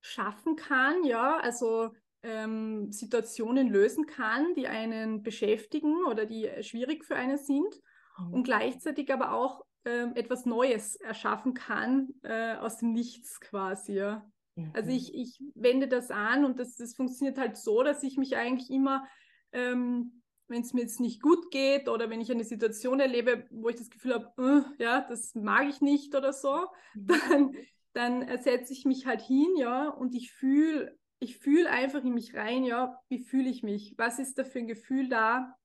schaffen 0.00 0.56
kann, 0.56 1.04
ja, 1.04 1.36
also 1.38 1.90
ähm, 2.22 2.92
Situationen 2.92 3.68
lösen 3.68 4.06
kann, 4.06 4.54
die 4.54 4.68
einen 4.68 5.22
beschäftigen 5.22 6.04
oder 6.06 6.26
die 6.26 6.48
schwierig 6.62 7.04
für 7.04 7.16
einen 7.16 7.38
sind 7.38 7.80
mhm. 8.18 8.34
und 8.34 8.44
gleichzeitig 8.44 9.12
aber 9.12 9.32
auch 9.32 9.64
ähm, 9.84 10.12
etwas 10.14 10.46
Neues 10.46 10.96
erschaffen 10.96 11.54
kann 11.54 12.08
äh, 12.22 12.54
aus 12.56 12.78
dem 12.78 12.92
Nichts 12.92 13.40
quasi, 13.40 13.94
ja. 13.94 14.24
Mhm. 14.54 14.70
Also 14.74 14.90
ich, 14.90 15.14
ich 15.14 15.42
wende 15.54 15.88
das 15.88 16.10
an 16.10 16.44
und 16.44 16.58
das, 16.58 16.76
das 16.76 16.94
funktioniert 16.94 17.38
halt 17.38 17.56
so, 17.56 17.82
dass 17.82 18.02
ich 18.02 18.16
mich 18.16 18.36
eigentlich 18.36 18.70
immer 18.70 19.06
ähm, 19.52 20.22
wenn 20.48 20.62
es 20.62 20.72
mir 20.72 20.82
jetzt 20.82 21.00
nicht 21.00 21.22
gut 21.22 21.50
geht 21.50 21.88
oder 21.88 22.08
wenn 22.10 22.20
ich 22.20 22.30
eine 22.30 22.44
Situation 22.44 23.00
erlebe, 23.00 23.46
wo 23.50 23.68
ich 23.68 23.76
das 23.76 23.90
Gefühl 23.90 24.14
habe, 24.14 24.32
uh, 24.38 24.62
ja, 24.78 25.04
das 25.08 25.34
mag 25.34 25.68
ich 25.68 25.80
nicht 25.80 26.14
oder 26.14 26.32
so, 26.32 26.66
mhm. 26.94 27.06
dann 27.06 27.56
dann 27.96 28.26
setze 28.38 28.74
ich 28.74 28.84
mich 28.84 29.06
halt 29.06 29.22
hin, 29.22 29.56
ja, 29.56 29.88
und 29.88 30.14
ich 30.14 30.30
fühle, 30.30 30.98
ich 31.18 31.38
fühle 31.38 31.70
einfach 31.70 32.04
in 32.04 32.12
mich 32.12 32.34
rein, 32.34 32.62
ja, 32.62 33.00
wie 33.08 33.20
fühle 33.20 33.48
ich 33.48 33.62
mich? 33.62 33.94
Was 33.96 34.18
ist 34.18 34.38
da 34.38 34.44
für 34.44 34.58
ein 34.58 34.66
Gefühl 34.66 35.08
da, 35.08 35.56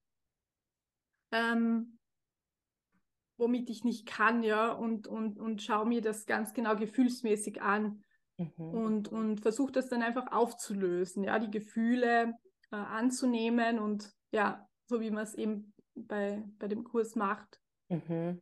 ähm, 1.32 2.00
womit 3.38 3.70
ich 3.70 3.84
nicht 3.84 4.08
kann, 4.08 4.44
ja, 4.44 4.72
und, 4.72 5.08
und, 5.08 5.40
und 5.40 5.62
schaue 5.62 5.86
mir 5.86 6.02
das 6.02 6.26
ganz 6.26 6.54
genau 6.54 6.78
gefühlsmäßig 6.78 7.62
an 7.62 8.02
mhm. 8.38 8.50
und, 8.58 9.08
und 9.10 9.42
versuche 9.42 9.74
das 9.74 9.90
dann 9.90 10.02
einfach 10.02 10.32
aufzulösen, 10.32 11.26
ja, 11.26 11.38
die 11.38 11.52
Gefühle 11.52 12.34
äh, 12.72 12.76
anzunehmen 12.78 13.78
und 13.78 14.10
ja, 14.32 14.66
so 14.86 15.02
wie 15.02 15.12
man 15.12 15.24
es 15.24 15.36
eben 15.36 15.74
bei, 15.96 16.46
bei 16.60 16.70
dem 16.70 16.86
Kurs 16.86 17.16
macht. 17.16 17.60
Mhm. 17.90 18.42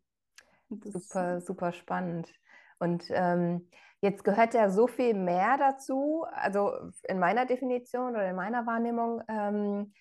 Super, 0.69 1.41
super 1.41 1.71
spannend. 1.71 2.31
Und 2.79 3.05
ähm, 3.09 3.67
jetzt 4.01 4.23
gehört 4.23 4.53
ja 4.53 4.69
so 4.69 4.87
viel 4.87 5.13
mehr 5.13 5.57
dazu, 5.57 6.25
also 6.31 6.71
in 7.07 7.19
meiner 7.19 7.45
Definition 7.45 8.11
oder 8.11 8.29
in 8.29 8.35
meiner 8.35 8.65
Wahrnehmung, 8.65 9.21
ähm, 9.27 9.93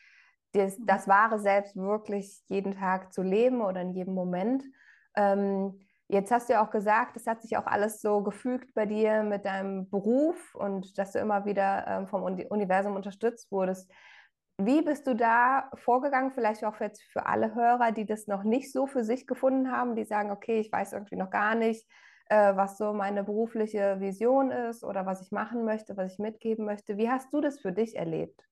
das, 0.53 0.79
mhm. 0.79 0.87
das 0.87 1.09
wahre 1.09 1.39
Selbst 1.39 1.77
wirklich 1.77 2.41
jeden 2.47 2.73
Tag 2.73 3.13
zu 3.13 3.23
leben 3.23 3.61
oder 3.61 3.83
in 3.83 3.93
jedem 3.93 4.15
Moment. 4.15 4.65
Ähm, 5.17 5.79
Jetzt 6.11 6.31
hast 6.31 6.49
du 6.49 6.55
ja 6.55 6.65
auch 6.65 6.71
gesagt, 6.71 7.17
es 7.19 7.27
hat 7.27 7.43
sich 7.43 7.59
auch 7.59 7.67
alles 7.67 8.01
so 8.01 8.23
gefügt 8.23 8.73
bei 8.73 8.87
dir 8.87 9.23
mit 9.23 9.45
deinem 9.45 9.91
Beruf 9.91 10.55
und 10.55 10.97
dass 10.97 11.13
du 11.13 11.19
immer 11.19 11.45
wieder 11.45 11.87
ähm, 11.87 12.09
vom 12.09 12.23
Universum 12.23 12.97
unterstützt 12.97 13.53
wurdest. 13.53 13.93
Wie 14.57 14.81
bist 14.81 15.07
du 15.07 15.15
da 15.15 15.71
vorgegangen? 15.75 16.33
Vielleicht 16.33 16.65
auch 16.65 16.81
jetzt 16.81 17.03
für 17.13 17.27
alle 17.27 17.55
Hörer, 17.55 17.93
die 17.93 18.07
das 18.07 18.27
noch 18.27 18.43
nicht 18.43 18.73
so 18.73 18.87
für 18.87 19.05
sich 19.05 19.27
gefunden 19.27 19.71
haben, 19.71 19.97
die 19.97 20.05
sagen, 20.05 20.31
okay, 20.31 20.61
ich 20.61 20.73
weiß 20.73 20.95
irgendwie 20.95 21.17
noch 21.17 21.29
gar 21.29 21.55
nicht, 21.55 21.87
äh, 22.29 22.57
was 22.57 22.79
so 22.79 22.93
meine 22.93 23.25
berufliche 23.25 24.01
Vision 24.01 24.51
ist 24.51 24.85
oder 24.85 25.07
was 25.07 25.21
ich 25.21 25.33
machen 25.33 25.65
möchte, 25.65 25.97
was 25.97 26.13
ich 26.13 26.19
mitgeben 26.19 26.65
möchte. 26.65 26.97
Wie 26.97 27.11
hast 27.11 27.33
du 27.33 27.41
das 27.41 27.61
für 27.61 27.73
dich 27.73 27.97
erlebt? 27.97 28.49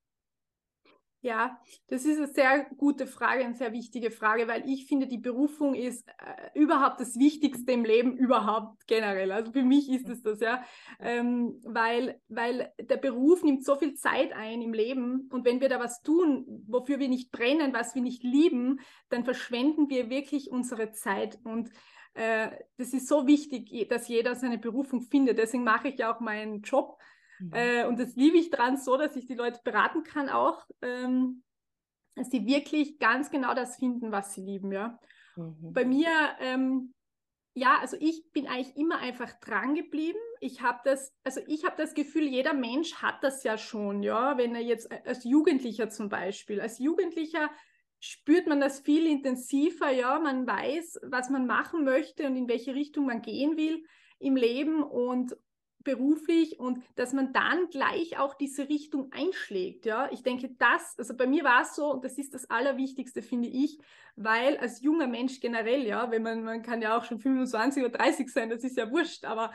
Ja, 1.26 1.58
das 1.88 2.04
ist 2.04 2.18
eine 2.18 2.28
sehr 2.28 2.66
gute 2.76 3.08
Frage, 3.08 3.44
eine 3.44 3.56
sehr 3.56 3.72
wichtige 3.72 4.12
Frage, 4.12 4.46
weil 4.46 4.68
ich 4.68 4.86
finde, 4.86 5.08
die 5.08 5.18
Berufung 5.18 5.74
ist 5.74 6.06
äh, 6.06 6.56
überhaupt 6.56 7.00
das 7.00 7.18
Wichtigste 7.18 7.72
im 7.72 7.84
Leben 7.84 8.16
überhaupt 8.16 8.86
generell. 8.86 9.32
Also 9.32 9.50
für 9.50 9.64
mich 9.64 9.90
ist 9.90 10.08
es 10.08 10.22
das, 10.22 10.38
ja, 10.38 10.62
ähm, 11.00 11.60
weil, 11.64 12.20
weil 12.28 12.72
der 12.78 12.98
Beruf 12.98 13.42
nimmt 13.42 13.64
so 13.64 13.74
viel 13.74 13.94
Zeit 13.94 14.32
ein 14.34 14.62
im 14.62 14.72
Leben 14.72 15.28
und 15.32 15.44
wenn 15.44 15.60
wir 15.60 15.68
da 15.68 15.80
was 15.80 16.00
tun, 16.02 16.62
wofür 16.68 17.00
wir 17.00 17.08
nicht 17.08 17.32
brennen, 17.32 17.72
was 17.72 17.96
wir 17.96 18.02
nicht 18.02 18.22
lieben, 18.22 18.78
dann 19.08 19.24
verschwenden 19.24 19.88
wir 19.88 20.10
wirklich 20.10 20.52
unsere 20.52 20.92
Zeit 20.92 21.40
und 21.42 21.70
äh, 22.16 22.50
das 22.76 22.92
ist 22.92 23.08
so 23.08 23.26
wichtig, 23.26 23.88
dass 23.88 24.08
jeder 24.08 24.34
seine 24.34 24.58
Berufung 24.58 25.02
findet. 25.02 25.38
Deswegen 25.38 25.64
mache 25.64 25.88
ich 25.88 25.98
ja 25.98 26.14
auch 26.14 26.20
meinen 26.20 26.62
Job 26.62 26.98
Mhm. 27.38 27.52
Äh, 27.52 27.86
und 27.86 27.98
das 27.98 28.16
liebe 28.16 28.38
ich 28.38 28.50
dran 28.50 28.76
so, 28.76 28.96
dass 28.96 29.16
ich 29.16 29.26
die 29.26 29.34
Leute 29.34 29.60
beraten 29.62 30.02
kann 30.02 30.28
auch, 30.28 30.66
ähm, 30.82 31.42
dass 32.14 32.30
sie 32.30 32.46
wirklich 32.46 32.98
ganz 32.98 33.30
genau 33.30 33.54
das 33.54 33.76
finden, 33.76 34.12
was 34.12 34.34
sie 34.34 34.42
lieben, 34.42 34.72
ja. 34.72 34.98
Mhm. 35.36 35.72
Bei 35.72 35.84
mir, 35.84 36.08
ähm, 36.40 36.94
ja, 37.54 37.78
also 37.80 37.96
ich 38.00 38.30
bin 38.32 38.46
eigentlich 38.46 38.76
immer 38.76 38.98
einfach 38.98 39.32
dran 39.40 39.74
geblieben. 39.74 40.18
Ich 40.40 40.62
habe 40.62 40.80
das, 40.84 41.14
also 41.24 41.40
ich 41.46 41.64
habe 41.64 41.76
das 41.76 41.94
Gefühl, 41.94 42.24
jeder 42.24 42.54
Mensch 42.54 42.96
hat 42.96 43.22
das 43.22 43.44
ja 43.44 43.56
schon, 43.56 44.02
ja, 44.02 44.36
wenn 44.38 44.54
er 44.54 44.62
jetzt 44.62 44.90
äh, 44.90 45.02
als 45.04 45.24
Jugendlicher 45.24 45.88
zum 45.90 46.08
Beispiel, 46.08 46.60
als 46.60 46.78
Jugendlicher 46.78 47.50
spürt 48.00 48.46
man 48.46 48.60
das 48.60 48.80
viel 48.80 49.06
intensiver, 49.06 49.90
ja, 49.90 50.18
man 50.18 50.46
weiß, 50.46 51.00
was 51.02 51.30
man 51.30 51.46
machen 51.46 51.84
möchte 51.84 52.26
und 52.26 52.36
in 52.36 52.48
welche 52.48 52.74
Richtung 52.74 53.06
man 53.06 53.22
gehen 53.22 53.56
will 53.56 53.84
im 54.18 54.36
Leben 54.36 54.82
und, 54.82 55.36
beruflich 55.86 56.58
und 56.58 56.82
dass 56.96 57.14
man 57.14 57.32
dann 57.32 57.68
gleich 57.70 58.18
auch 58.18 58.34
diese 58.34 58.68
Richtung 58.68 59.10
einschlägt. 59.12 59.86
Ja, 59.86 60.10
ich 60.10 60.22
denke, 60.22 60.50
das, 60.58 60.96
also 60.98 61.16
bei 61.16 61.26
mir 61.26 61.44
war 61.44 61.62
es 61.62 61.76
so 61.76 61.92
und 61.92 62.04
das 62.04 62.18
ist 62.18 62.34
das 62.34 62.50
Allerwichtigste, 62.50 63.22
finde 63.22 63.48
ich, 63.48 63.78
weil 64.16 64.58
als 64.58 64.82
junger 64.82 65.06
Mensch 65.06 65.40
generell, 65.40 65.86
ja, 65.86 66.10
wenn 66.10 66.22
man, 66.22 66.42
man 66.42 66.62
kann 66.62 66.82
ja 66.82 66.98
auch 66.98 67.04
schon 67.04 67.20
25 67.20 67.84
oder 67.84 67.96
30 67.98 68.28
sein, 68.28 68.50
das 68.50 68.64
ist 68.64 68.76
ja 68.76 68.90
wurscht, 68.90 69.24
aber 69.24 69.52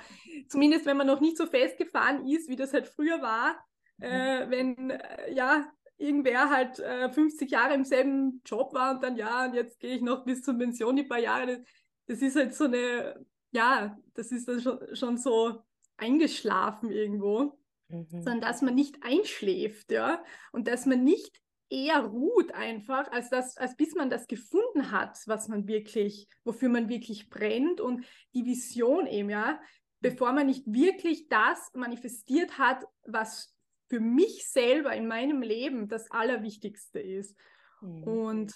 zumindest 0.48 0.86
wenn 0.86 0.98
man 0.98 1.08
noch 1.08 1.20
nicht 1.20 1.38
so 1.38 1.46
festgefahren 1.46 2.26
ist, 2.26 2.48
wie 2.48 2.56
das 2.56 2.74
halt 2.74 2.88
früher 2.88 3.22
war, 3.22 3.58
mhm. 3.98 4.06
äh, 4.06 4.50
wenn, 4.50 4.90
äh, 4.90 5.34
ja, 5.34 5.70
irgendwer 6.02 6.50
halt 6.50 6.80
äh, 6.80 7.12
50 7.12 7.52
Jahre 7.52 7.74
im 7.74 7.86
selben 7.86 8.42
Job 8.46 8.74
war 8.74 8.96
und 8.96 9.04
dann, 9.04 9.16
ja, 9.16 9.46
und 9.46 9.54
jetzt 9.54 9.80
gehe 9.80 9.96
ich 9.96 10.02
noch 10.02 10.26
bis 10.26 10.42
zur 10.42 10.58
Pension 10.58 10.96
die 10.96 11.04
paar 11.04 11.20
Jahre, 11.20 11.48
das, 11.48 11.60
das 12.08 12.22
ist 12.22 12.36
halt 12.36 12.54
so 12.54 12.66
eine, 12.66 13.26
ja, 13.52 13.98
das 14.14 14.32
ist 14.32 14.48
dann 14.48 14.62
schon, 14.62 14.96
schon 14.96 15.18
so 15.18 15.62
eingeschlafen 15.98 16.92
irgendwo, 16.92 17.60
mhm. 17.90 18.08
sondern 18.10 18.42
dass 18.42 18.62
man 18.62 18.76
nicht 18.76 18.98
einschläft, 19.02 19.92
ja, 19.92 20.24
und 20.52 20.68
dass 20.68 20.86
man 20.86 21.04
nicht 21.04 21.42
eher 21.72 22.02
ruht 22.02 22.54
einfach, 22.54 23.10
als, 23.12 23.30
das, 23.30 23.58
als 23.58 23.78
bis 23.78 23.96
man 23.96 24.10
das 24.10 24.28
gefunden 24.28 24.92
hat, 24.92 25.18
was 25.26 25.48
man 25.48 25.68
wirklich, 25.68 26.28
wofür 26.44 26.68
man 26.68 26.90
wirklich 26.90 27.30
brennt. 27.30 27.80
Und 27.80 28.06
die 28.34 28.46
Vision 28.46 29.08
eben, 29.08 29.30
ja, 29.30 29.60
bevor 30.02 30.34
man 30.34 30.48
nicht 30.48 30.66
wirklich 30.68 31.30
das 31.30 31.72
manifestiert 31.74 32.58
hat, 32.58 32.84
was 33.06 33.56
für 33.92 34.00
mich 34.00 34.48
selber 34.50 34.94
in 34.96 35.06
meinem 35.06 35.42
Leben 35.42 35.90
das 35.90 36.10
Allerwichtigste 36.12 37.02
ist. 37.02 37.38
Mhm. 37.82 38.04
Und 38.04 38.54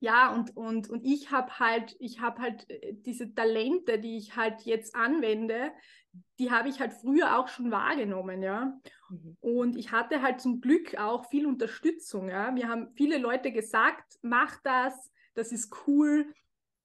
ja, 0.00 0.30
und, 0.34 0.54
und, 0.54 0.90
und 0.90 1.06
ich 1.06 1.30
habe 1.30 1.58
halt, 1.58 1.96
ich 2.00 2.20
habe 2.20 2.42
halt 2.42 2.68
äh, 2.68 2.92
diese 2.92 3.34
Talente, 3.34 3.98
die 3.98 4.18
ich 4.18 4.36
halt 4.36 4.60
jetzt 4.66 4.94
anwende, 4.94 5.72
die 6.38 6.50
habe 6.50 6.68
ich 6.68 6.80
halt 6.80 6.92
früher 6.92 7.38
auch 7.38 7.48
schon 7.48 7.70
wahrgenommen, 7.70 8.42
ja. 8.42 8.78
Mhm. 9.08 9.38
Und 9.40 9.76
ich 9.76 9.90
hatte 9.90 10.20
halt 10.20 10.42
zum 10.42 10.60
Glück 10.60 10.98
auch 10.98 11.30
viel 11.30 11.46
Unterstützung, 11.46 12.28
ja. 12.28 12.50
Mir 12.50 12.68
haben 12.68 12.92
viele 12.94 13.16
Leute 13.16 13.52
gesagt, 13.52 14.18
mach 14.20 14.60
das, 14.62 15.10
das 15.32 15.50
ist 15.50 15.74
cool. 15.86 16.30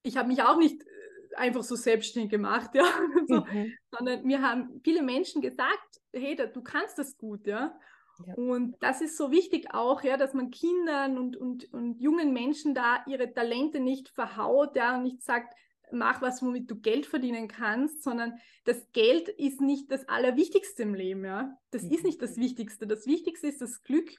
Ich 0.02 0.16
habe 0.16 0.28
mich 0.28 0.42
auch 0.42 0.56
nicht 0.56 0.82
äh, 0.82 1.36
einfach 1.36 1.62
so 1.62 1.76
selbstständig 1.76 2.30
gemacht, 2.30 2.70
ja, 2.74 2.86
so, 3.28 3.44
mhm. 3.44 3.74
sondern 3.90 4.24
mir 4.24 4.40
haben 4.40 4.80
viele 4.82 5.02
Menschen 5.02 5.42
gesagt, 5.42 6.00
hey, 6.14 6.36
du 6.36 6.62
kannst 6.62 6.98
das 6.98 7.16
gut, 7.16 7.46
ja. 7.46 7.78
Ja. 8.26 8.34
Und 8.34 8.76
das 8.80 9.00
ist 9.00 9.16
so 9.16 9.30
wichtig 9.30 9.74
auch, 9.74 10.02
ja, 10.04 10.16
dass 10.16 10.34
man 10.34 10.50
Kindern 10.50 11.18
und, 11.18 11.36
und, 11.36 11.72
und 11.72 12.00
jungen 12.00 12.32
Menschen 12.32 12.74
da 12.74 13.04
ihre 13.06 13.32
Talente 13.32 13.80
nicht 13.80 14.08
verhaut, 14.08 14.76
ja, 14.76 14.96
und 14.96 15.02
nicht 15.02 15.22
sagt, 15.22 15.54
mach 15.90 16.22
was, 16.22 16.42
womit 16.42 16.70
du 16.70 16.76
Geld 16.76 17.06
verdienen 17.06 17.48
kannst, 17.48 18.02
sondern 18.02 18.38
das 18.64 18.92
Geld 18.92 19.28
ist 19.28 19.60
nicht 19.60 19.90
das 19.90 20.08
Allerwichtigste 20.08 20.84
im 20.84 20.94
Leben, 20.94 21.24
ja. 21.24 21.58
Das 21.70 21.82
mhm. 21.82 21.92
ist 21.92 22.04
nicht 22.04 22.22
das 22.22 22.36
Wichtigste. 22.36 22.86
Das 22.86 23.06
Wichtigste 23.06 23.48
ist 23.48 23.60
das 23.60 23.82
Glück. 23.82 24.10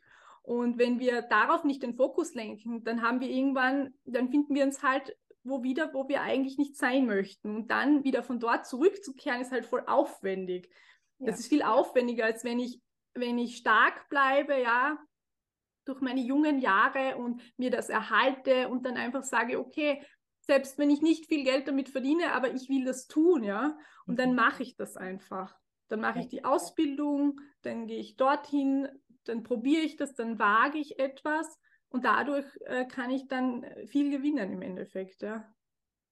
Und 0.43 0.77
wenn 0.77 0.99
wir 0.99 1.23
darauf 1.23 1.63
nicht 1.63 1.81
den 1.81 1.95
Fokus 1.95 2.35
lenken, 2.35 2.83
dann 2.83 3.01
haben 3.01 3.19
wir 3.19 3.29
irgendwann, 3.29 3.93
dann 4.05 4.29
finden 4.29 4.53
wir 4.53 4.63
uns 4.63 4.83
halt 4.83 5.15
wo 5.45 5.63
wieder, 5.63 5.93
wo 5.93 6.09
wir 6.09 6.21
eigentlich 6.21 6.57
nicht 6.57 6.75
sein 6.75 7.05
möchten. 7.05 7.55
Und 7.55 7.71
dann 7.71 8.03
wieder 8.03 8.23
von 8.23 8.39
dort 8.39 8.65
zurückzukehren, 8.65 9.41
ist 9.41 9.51
halt 9.51 9.65
voll 9.65 9.83
aufwendig. 9.85 10.69
Ja. 11.19 11.27
Das 11.27 11.39
ist 11.39 11.47
viel 11.47 11.63
aufwendiger, 11.63 12.25
als 12.25 12.43
wenn 12.43 12.59
ich 12.59 12.81
wenn 13.15 13.37
ich 13.37 13.57
stark 13.57 14.07
bleibe, 14.09 14.61
ja, 14.61 14.97
durch 15.85 16.01
meine 16.01 16.21
jungen 16.21 16.59
Jahre 16.59 17.15
und 17.17 17.41
mir 17.57 17.71
das 17.71 17.89
erhalte 17.89 18.69
und 18.69 18.85
dann 18.85 18.97
einfach 18.97 19.23
sage, 19.23 19.59
okay, 19.59 20.03
selbst 20.41 20.77
wenn 20.77 20.89
ich 20.89 21.01
nicht 21.01 21.27
viel 21.27 21.43
Geld 21.43 21.67
damit 21.67 21.89
verdiene, 21.89 22.33
aber 22.33 22.53
ich 22.53 22.69
will 22.69 22.85
das 22.85 23.07
tun, 23.07 23.43
ja, 23.43 23.77
und 24.05 24.19
dann 24.19 24.31
mhm. 24.31 24.35
mache 24.35 24.63
ich 24.63 24.75
das 24.75 24.97
einfach. 24.97 25.57
Dann 25.87 26.01
mache 26.01 26.19
ich 26.19 26.27
die 26.27 26.43
Ausbildung, 26.43 27.39
dann 27.61 27.87
gehe 27.87 27.99
ich 27.99 28.15
dorthin, 28.15 28.87
dann 29.23 29.43
probiere 29.43 29.83
ich 29.83 29.95
das, 29.95 30.13
dann 30.15 30.39
wage 30.39 30.77
ich 30.77 30.99
etwas 30.99 31.59
und 31.89 32.05
dadurch 32.05 32.45
äh, 32.65 32.85
kann 32.85 33.11
ich 33.11 33.27
dann 33.27 33.65
viel 33.87 34.11
gewinnen 34.11 34.51
im 34.51 34.61
Endeffekt, 34.61 35.21
ja. 35.21 35.47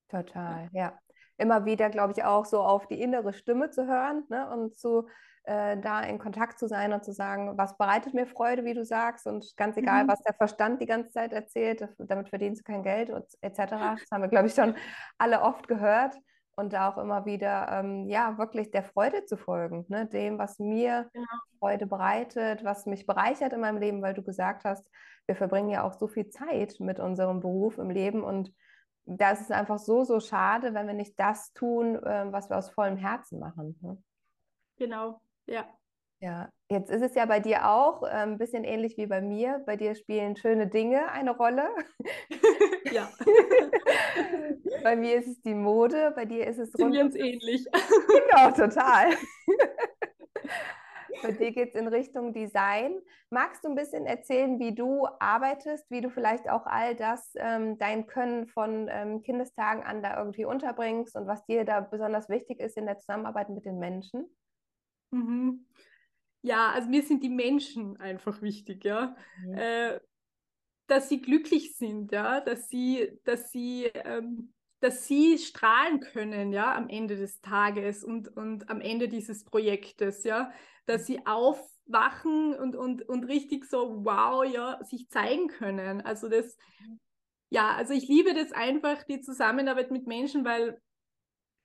Total, 0.10 0.70
ja. 0.72 0.98
Immer 1.38 1.66
wieder, 1.66 1.90
glaube 1.90 2.14
ich, 2.16 2.24
auch 2.24 2.46
so 2.46 2.62
auf 2.62 2.88
die 2.88 3.02
innere 3.02 3.34
Stimme 3.34 3.70
zu 3.70 3.88
hören 3.88 4.24
ne, 4.30 4.50
und 4.50 4.78
zu 4.78 5.08
äh, 5.46 5.78
da 5.78 6.02
in 6.02 6.20
Kontakt 6.20 6.58
zu 6.58 6.68
sein 6.68 6.94
und 6.94 7.04
zu 7.04 7.12
sagen, 7.12 7.58
was 7.58 7.78
bereitet 7.78 8.14
mir 8.14 8.26
Freude, 8.26 8.64
wie 8.64 8.74
du 8.74 8.86
sagst, 8.86 9.28
und 9.28 9.56
ganz 9.58 9.76
egal, 9.78 10.06
mhm. 10.06 10.08
was 10.08 10.22
der 10.22 10.34
Verstand 10.34 10.82
die 10.82 10.86
ganze 10.86 11.12
Zeit 11.12 11.34
erzählt, 11.34 11.88
damit 11.98 12.30
verdienst 12.30 12.62
du 12.62 12.72
kein 12.72 12.84
Geld 12.84 13.10
etc. 13.42 13.58
Das 13.58 14.12
haben 14.12 14.22
wir, 14.22 14.30
glaube 14.30 14.48
ich, 14.48 14.54
schon 14.54 14.76
alle 15.18 15.42
oft 15.42 15.68
gehört 15.68 16.16
und 16.56 16.72
da 16.72 16.90
auch 16.90 16.98
immer 16.98 17.26
wieder, 17.26 17.68
ähm, 17.72 18.08
ja, 18.08 18.38
wirklich 18.38 18.72
der 18.72 18.84
Freude 18.84 19.26
zu 19.26 19.38
folgen, 19.38 19.86
ne? 19.90 20.06
dem, 20.06 20.38
was 20.38 20.60
mir 20.60 21.10
genau. 21.12 21.26
Freude 21.60 21.88
bereitet, 21.88 22.64
was 22.64 22.86
mich 22.86 23.06
bereichert 23.06 23.54
in 23.54 23.60
meinem 23.60 23.80
Leben, 23.80 24.02
weil 24.02 24.14
du 24.14 24.24
gesagt 24.24 24.64
hast, 24.64 24.90
wir 25.26 25.36
verbringen 25.36 25.70
ja 25.70 25.84
auch 25.84 25.94
so 25.94 26.08
viel 26.08 26.30
Zeit 26.30 26.76
mit 26.80 27.00
unserem 27.00 27.40
Beruf 27.40 27.78
im 27.78 27.90
Leben 27.90 28.24
und 28.24 28.54
da 29.06 29.32
ist 29.32 29.42
es 29.42 29.52
einfach 29.52 29.80
so, 29.80 30.04
so 30.04 30.20
schade, 30.20 30.74
wenn 30.74 30.88
wir 30.88 30.94
nicht 30.94 31.20
das 31.20 31.54
tun, 31.54 31.96
äh, 31.96 32.32
was 32.32 32.50
wir 32.50 32.58
aus 32.58 32.70
vollem 32.70 32.98
Herzen 32.98 33.40
machen. 33.40 33.78
Ne? 33.82 33.98
Genau, 34.78 35.22
ja. 35.46 35.66
Ja, 36.20 36.50
jetzt 36.70 36.90
ist 36.90 37.02
es 37.02 37.16
ja 37.16 37.26
bei 37.26 37.42
dir 37.42 37.68
auch 37.68 38.04
äh, 38.04 38.08
ein 38.08 38.38
bisschen 38.38 38.64
ähnlich 38.64 38.96
wie 38.96 39.08
bei 39.08 39.20
mir. 39.20 39.62
Bei 39.66 39.76
dir 39.76 39.94
spielen 39.94 40.38
schöne 40.38 40.68
Dinge 40.68 41.12
eine 41.12 41.36
Rolle. 41.36 41.68
ja. 42.94 43.10
bei 44.84 44.96
mir 44.96 45.18
ist 45.18 45.28
es 45.28 45.42
die 45.42 45.54
Mode, 45.54 46.14
bei 46.16 46.24
dir 46.24 46.48
ist 46.48 46.60
es 46.60 46.72
Sind 46.72 46.94
wir 46.94 47.02
uns 47.02 47.16
ähnlich. 47.16 47.66
genau, 48.08 48.52
total. 48.52 49.10
Bei 51.24 51.32
dir 51.32 51.52
geht 51.52 51.70
es 51.70 51.76
in 51.76 51.88
Richtung 51.88 52.34
Design. 52.34 53.00
Magst 53.30 53.64
du 53.64 53.70
ein 53.70 53.76
bisschen 53.76 54.06
erzählen, 54.06 54.60
wie 54.60 54.76
du 54.76 55.08
arbeitest, 55.20 55.90
wie 55.90 56.02
du 56.02 56.10
vielleicht 56.10 56.50
auch 56.50 56.66
all 56.66 56.96
das, 56.96 57.34
ähm, 57.38 57.78
dein 57.78 58.08
Können 58.08 58.48
von 58.48 58.90
ähm, 58.92 59.24
Kindestagen 59.24 59.84
an 59.84 60.04
da 60.04 60.18
irgendwie 60.18 60.46
unterbringst 60.46 61.16
und 61.16 61.26
was 61.26 61.46
dir 61.46 61.64
da 61.64 61.80
besonders 61.80 62.28
wichtig 62.30 62.60
ist 62.60 62.78
in 62.78 62.86
der 62.86 63.00
Zusammenarbeit 63.00 63.50
mit 63.50 63.66
den 63.66 63.80
Menschen? 63.80 64.36
Mhm. 65.12 65.66
Ja, 66.42 66.72
also 66.72 66.90
mir 66.90 67.04
sind 67.04 67.24
die 67.24 67.30
Menschen 67.30 67.98
einfach 67.98 68.42
wichtig, 68.42 68.84
ja. 68.84 69.16
Mhm. 69.36 69.58
Äh, 69.58 70.00
dass 70.88 71.10
sie 71.10 71.22
glücklich 71.22 71.78
sind, 71.78 72.12
ja, 72.12 72.42
dass 72.42 72.70
sie, 72.70 73.20
dass 73.24 73.52
sie, 73.52 73.86
ähm, 73.86 74.54
dass 74.84 75.08
sie 75.08 75.38
strahlen 75.38 76.02
können, 76.02 76.52
ja, 76.52 76.76
am 76.76 76.90
Ende 76.90 77.16
des 77.16 77.40
Tages 77.40 78.04
und, 78.04 78.28
und 78.36 78.70
am 78.70 78.82
Ende 78.82 79.08
dieses 79.08 79.46
Projektes, 79.46 80.26
ja, 80.26 80.52
dass 80.86 81.06
sie 81.06 81.26
aufwachen 81.26 82.54
und, 82.54 82.76
und, 82.76 83.08
und 83.08 83.24
richtig 83.24 83.64
so, 83.64 84.04
wow, 84.04 84.44
ja, 84.44 84.84
sich 84.84 85.08
zeigen 85.08 85.48
können. 85.48 86.02
Also 86.02 86.28
das, 86.28 86.58
ja, 87.50 87.74
also 87.76 87.94
ich 87.94 88.10
liebe 88.10 88.34
das 88.34 88.52
einfach, 88.52 89.04
die 89.04 89.22
Zusammenarbeit 89.22 89.90
mit 89.90 90.06
Menschen, 90.06 90.44
weil, 90.44 90.82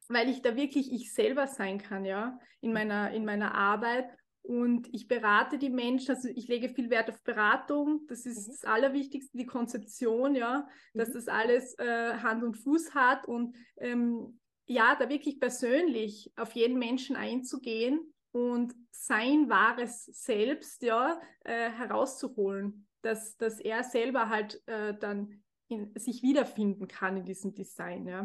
weil 0.08 0.28
ich 0.28 0.40
da 0.40 0.54
wirklich 0.54 0.92
ich 0.92 1.12
selber 1.12 1.48
sein 1.48 1.78
kann, 1.78 2.04
ja, 2.04 2.38
in 2.60 2.72
meiner, 2.72 3.10
in 3.10 3.24
meiner 3.24 3.52
Arbeit. 3.52 4.08
Und 4.48 4.88
ich 4.94 5.08
berate 5.08 5.58
die 5.58 5.68
Menschen, 5.68 6.14
also 6.14 6.30
ich 6.30 6.48
lege 6.48 6.70
viel 6.70 6.88
Wert 6.88 7.10
auf 7.10 7.22
Beratung. 7.22 8.06
Das 8.08 8.24
ist 8.24 8.48
mhm. 8.48 8.52
das 8.52 8.64
Allerwichtigste, 8.64 9.36
die 9.36 9.44
Konzeption, 9.44 10.34
ja, 10.34 10.66
dass 10.94 11.10
mhm. 11.10 11.12
das 11.12 11.28
alles 11.28 11.78
äh, 11.78 12.14
Hand 12.14 12.42
und 12.42 12.56
Fuß 12.56 12.94
hat 12.94 13.28
und 13.28 13.54
ähm, 13.76 14.40
ja, 14.64 14.96
da 14.98 15.10
wirklich 15.10 15.38
persönlich 15.38 16.32
auf 16.36 16.52
jeden 16.52 16.78
Menschen 16.78 17.14
einzugehen 17.14 18.14
und 18.32 18.74
sein 18.90 19.50
wahres 19.50 20.06
Selbst, 20.06 20.82
ja, 20.82 21.20
äh, 21.44 21.68
herauszuholen, 21.68 22.88
dass, 23.02 23.36
dass 23.36 23.60
er 23.60 23.84
selber 23.84 24.30
halt 24.30 24.66
äh, 24.66 24.96
dann 24.98 25.42
in, 25.68 25.92
sich 25.94 26.22
wiederfinden 26.22 26.88
kann 26.88 27.18
in 27.18 27.26
diesem 27.26 27.54
Design, 27.54 28.06
ja. 28.06 28.22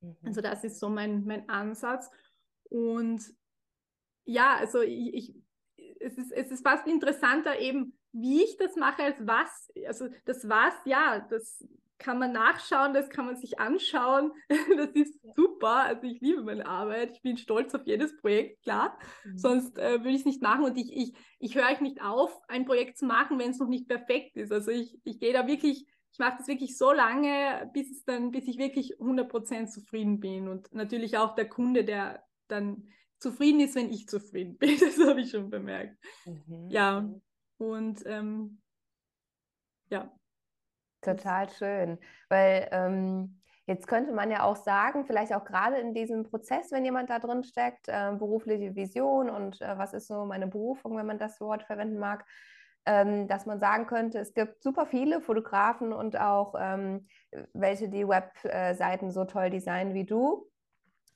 Mhm. 0.00 0.16
Also 0.22 0.40
das 0.40 0.62
ist 0.62 0.78
so 0.78 0.88
mein, 0.88 1.24
mein 1.24 1.48
Ansatz 1.48 2.12
und 2.70 3.34
ja, 4.26 4.56
also 4.56 4.80
ich, 4.80 5.14
ich 5.14 5.43
es 6.04 6.18
ist, 6.18 6.32
es 6.32 6.50
ist 6.50 6.66
fast 6.66 6.86
interessanter 6.86 7.58
eben, 7.58 7.96
wie 8.12 8.42
ich 8.42 8.56
das 8.58 8.76
mache, 8.76 9.02
als 9.02 9.16
was. 9.26 9.72
Also 9.86 10.08
das 10.24 10.48
was, 10.48 10.74
ja, 10.84 11.20
das 11.30 11.64
kann 11.98 12.18
man 12.18 12.32
nachschauen, 12.32 12.92
das 12.92 13.08
kann 13.08 13.26
man 13.26 13.36
sich 13.36 13.58
anschauen. 13.58 14.32
Das 14.76 14.90
ist 14.90 15.18
super. 15.34 15.84
Also 15.84 16.06
ich 16.06 16.20
liebe 16.20 16.42
meine 16.42 16.66
Arbeit. 16.66 17.12
Ich 17.12 17.22
bin 17.22 17.36
stolz 17.36 17.74
auf 17.74 17.86
jedes 17.86 18.16
Projekt, 18.16 18.62
klar. 18.62 18.98
Mhm. 19.24 19.38
Sonst 19.38 19.78
äh, 19.78 20.00
würde 20.00 20.10
ich 20.10 20.20
es 20.20 20.24
nicht 20.26 20.42
machen. 20.42 20.64
Und 20.64 20.76
ich, 20.76 20.94
ich, 20.94 21.14
ich 21.38 21.54
höre 21.54 21.70
euch 21.70 21.80
nicht 21.80 22.02
auf, 22.02 22.36
ein 22.48 22.66
Projekt 22.66 22.98
zu 22.98 23.06
machen, 23.06 23.38
wenn 23.38 23.50
es 23.50 23.58
noch 23.58 23.68
nicht 23.68 23.88
perfekt 23.88 24.36
ist. 24.36 24.52
Also 24.52 24.70
ich, 24.70 24.98
ich 25.04 25.18
gehe 25.18 25.32
da 25.32 25.46
wirklich, 25.46 25.86
ich 26.12 26.18
mache 26.18 26.36
das 26.38 26.48
wirklich 26.48 26.76
so 26.76 26.92
lange, 26.92 27.70
bis 27.72 27.90
es 27.90 28.04
dann, 28.04 28.30
bis 28.30 28.46
ich 28.46 28.58
wirklich 28.58 28.98
100% 28.98 29.66
zufrieden 29.66 30.20
bin. 30.20 30.48
Und 30.48 30.72
natürlich 30.74 31.16
auch 31.16 31.34
der 31.34 31.48
Kunde, 31.48 31.84
der 31.84 32.22
dann 32.48 32.88
zufrieden 33.24 33.60
ist, 33.60 33.74
wenn 33.74 33.90
ich 33.90 34.08
zufrieden 34.08 34.56
bin. 34.58 34.78
Das 34.78 34.98
habe 35.04 35.20
ich 35.20 35.30
schon 35.30 35.50
bemerkt. 35.50 35.96
Mhm. 36.26 36.68
Ja, 36.68 37.08
und 37.58 38.02
ähm, 38.06 38.60
ja. 39.88 40.12
Total 41.00 41.50
schön, 41.50 41.98
weil 42.28 42.68
ähm, 42.70 43.40
jetzt 43.66 43.86
könnte 43.86 44.12
man 44.12 44.30
ja 44.30 44.42
auch 44.42 44.56
sagen, 44.56 45.04
vielleicht 45.04 45.34
auch 45.34 45.44
gerade 45.44 45.76
in 45.76 45.92
diesem 45.92 46.24
Prozess, 46.24 46.72
wenn 46.72 46.84
jemand 46.84 47.10
da 47.10 47.18
drin 47.18 47.44
steckt, 47.44 47.88
äh, 47.88 48.12
berufliche 48.18 48.74
Vision 48.74 49.28
und 49.28 49.60
äh, 49.60 49.76
was 49.76 49.92
ist 49.92 50.06
so 50.06 50.24
meine 50.24 50.46
Berufung, 50.46 50.96
wenn 50.96 51.06
man 51.06 51.18
das 51.18 51.40
Wort 51.40 51.62
verwenden 51.64 51.98
mag, 51.98 52.24
ähm, 52.86 53.28
dass 53.28 53.44
man 53.46 53.60
sagen 53.60 53.86
könnte, 53.86 54.18
es 54.18 54.32
gibt 54.34 54.62
super 54.62 54.86
viele 54.86 55.20
Fotografen 55.20 55.92
und 55.92 56.18
auch 56.18 56.54
ähm, 56.58 57.06
welche, 57.52 57.88
die 57.88 58.08
Webseiten 58.08 59.10
so 59.10 59.24
toll 59.24 59.50
designen 59.50 59.94
wie 59.94 60.04
du. 60.04 60.50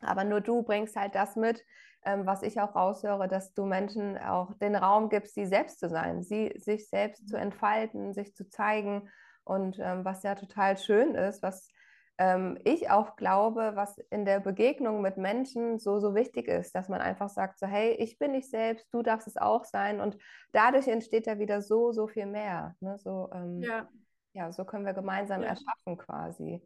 Aber 0.01 0.25
nur 0.25 0.41
du 0.41 0.63
bringst 0.63 0.97
halt 0.97 1.15
das 1.15 1.35
mit, 1.35 1.65
ähm, 2.09 2.27
was 2.27 2.43
ich 2.43 2.59
auch 2.59 2.75
raushöre, 2.75 3.29
dass 3.29 3.53
du 3.53 3.67
Menschen 3.67 4.17
auch 4.17 4.55
den 4.55 4.75
Raum 4.75 5.11
gibst, 5.11 5.35
sie 5.35 5.45
selbst 5.45 5.79
zu 5.79 5.91
sein, 5.91 6.23
sie 6.23 6.55
sich 6.57 6.89
selbst 6.89 7.29
zu 7.29 7.37
mhm. 7.37 7.43
entfalten, 7.43 8.15
sich 8.15 8.35
zu 8.35 8.49
zeigen. 8.49 9.11
Und 9.45 9.79
ähm, 9.79 10.05
was 10.05 10.23
ja 10.23 10.35
total 10.35 10.79
schön 10.79 11.15
ist, 11.15 11.43
was 11.43 11.69
ähm, 12.17 12.59
ich 12.65 12.91
auch 12.91 13.17
glaube, 13.17 13.73
was 13.75 13.99
in 14.11 14.25
der 14.25 14.41
Begegnung 14.41 15.03
mit 15.03 15.19
Menschen 15.19 15.79
so, 15.79 16.01
so 16.01 16.15
wichtig 16.15 16.49
ist, 16.49 16.75
dass 16.75 16.89
man 16.89 17.03
einfach 17.03 17.29
sagt, 17.29 17.59
so, 17.59 17.67
hey, 17.67 17.93
ich 17.93 18.19
bin 18.19 18.35
ich 18.35 18.49
selbst, 18.49 18.87
du 18.93 19.03
darfst 19.03 19.29
es 19.29 19.37
auch 19.37 19.65
sein. 19.65 20.01
Und 20.01 20.17
dadurch 20.53 20.89
entsteht 20.89 21.27
da 21.27 21.39
wieder 21.39 21.61
so, 21.61 21.93
so 21.93 22.07
viel 22.07 22.27
mehr. 22.27 22.75
Ne? 22.81 22.99
So, 22.99 23.29
ähm, 23.35 23.61
ja. 23.61 23.87
ja, 24.33 24.51
so 24.51 24.65
können 24.65 24.87
wir 24.87 24.95
gemeinsam 24.95 25.43
ja. 25.43 25.49
erschaffen 25.49 25.99
quasi. 25.99 26.63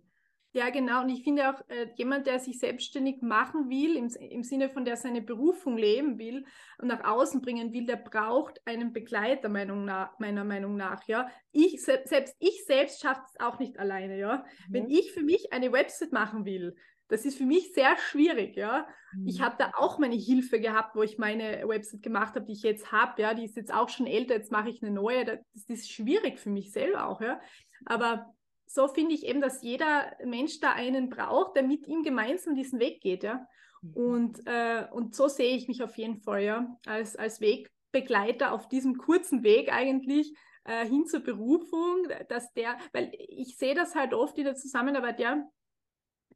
Ja, 0.55 0.69
genau. 0.69 1.03
Und 1.03 1.09
ich 1.09 1.23
finde 1.23 1.49
auch, 1.49 1.61
äh, 1.69 1.89
jemand, 1.97 2.27
der 2.27 2.39
sich 2.39 2.59
selbstständig 2.59 3.23
machen 3.23 3.71
will, 3.71 3.97
im, 3.97 4.09
im 4.09 4.43
Sinne 4.43 4.69
von 4.69 4.85
der 4.85 4.97
seine 4.97 5.23
Berufung 5.23 5.79
leben 5.79 6.19
will 6.19 6.45
und 6.79 6.89
nach 6.89 7.05
außen 7.05 7.41
bringen 7.41 7.73
will, 7.73 7.87
der 7.87 7.97
braucht 7.97 8.61
einen 8.67 8.93
Begleiter, 8.93 9.49
Meinung 9.49 9.87
nach, 9.87 10.19
meiner 10.19 10.45
Meinung 10.45 10.77
nach. 10.77 11.05
Ja, 11.09 11.31
ich, 11.53 11.83
selbst 11.83 12.37
ich 12.39 12.65
selbst 12.67 13.01
schaffe 13.01 13.23
es 13.27 13.41
auch 13.41 13.59
nicht 13.59 13.79
alleine. 13.79 14.19
Ja, 14.19 14.45
mhm. 14.69 14.73
wenn 14.73 14.91
ich 14.91 15.13
für 15.13 15.23
mich 15.23 15.55
eine 15.55 15.73
Website 15.73 16.13
machen 16.13 16.45
will, 16.45 16.77
das 17.09 17.25
ist 17.25 17.39
für 17.39 17.47
mich 17.47 17.73
sehr 17.73 17.97
schwierig, 17.97 18.57
ja. 18.57 18.87
Mhm. 19.15 19.27
Ich 19.27 19.41
habe 19.41 19.57
da 19.59 19.73
auch 19.77 19.99
meine 19.99 20.17
Hilfe 20.17 20.61
gehabt, 20.61 20.97
wo 20.97 21.03
ich 21.03 21.19
meine 21.19 21.67
Website 21.67 22.03
gemacht 22.03 22.35
habe, 22.35 22.45
die 22.45 22.53
ich 22.53 22.63
jetzt 22.63 22.93
habe, 22.93 23.21
ja. 23.23 23.33
Die 23.33 23.45
ist 23.45 23.57
jetzt 23.57 23.73
auch 23.73 23.89
schon 23.89 24.07
älter, 24.07 24.35
jetzt 24.35 24.53
mache 24.53 24.69
ich 24.69 24.83
eine 24.83 24.93
neue. 24.93 25.25
Das, 25.25 25.39
das 25.55 25.65
ist 25.71 25.91
schwierig 25.91 26.39
für 26.39 26.51
mich 26.51 26.73
selber 26.73 27.07
auch, 27.09 27.23
ja. 27.23 27.41
Aber 27.87 28.35
so 28.73 28.89
finde 28.89 29.15
ich 29.15 29.27
eben, 29.27 29.43
dass 29.43 29.63
jeder 29.63 30.17
Mensch 30.25 30.59
da 30.61 30.73
einen 30.73 31.11
braucht, 31.11 31.57
der 31.57 31.63
mit 31.63 31.87
ihm 31.87 32.03
gemeinsam 32.03 32.55
diesen 32.55 32.81
Weg 32.81 33.03
geht, 33.03 33.23
ja. 33.23 33.47
Mhm. 33.83 33.93
Und, 33.93 34.47
äh, 34.47 34.87
und 34.91 35.15
so 35.15 35.29
sehe 35.29 35.55
ich 35.55 35.69
mich 35.69 35.83
auf 35.83 35.97
jeden 35.99 36.17
Fall, 36.17 36.43
ja, 36.43 36.79
als, 36.87 37.17
als 37.17 37.41
Wegbegleiter 37.41 38.53
auf 38.53 38.69
diesem 38.69 38.97
kurzen 38.97 39.43
Weg 39.43 39.71
eigentlich 39.71 40.35
äh, 40.65 40.87
hin 40.87 41.07
zur 41.07 41.21
Berufung, 41.21 42.07
dass 42.29 42.53
der, 42.55 42.79
weil 42.93 43.13
ich 43.19 43.59
sehe 43.59 43.75
das 43.75 43.95
halt 43.95 44.15
oft 44.15 44.39
in 44.39 44.45
der 44.45 44.55
Zusammenarbeit, 44.55 45.21
ja, 45.21 45.45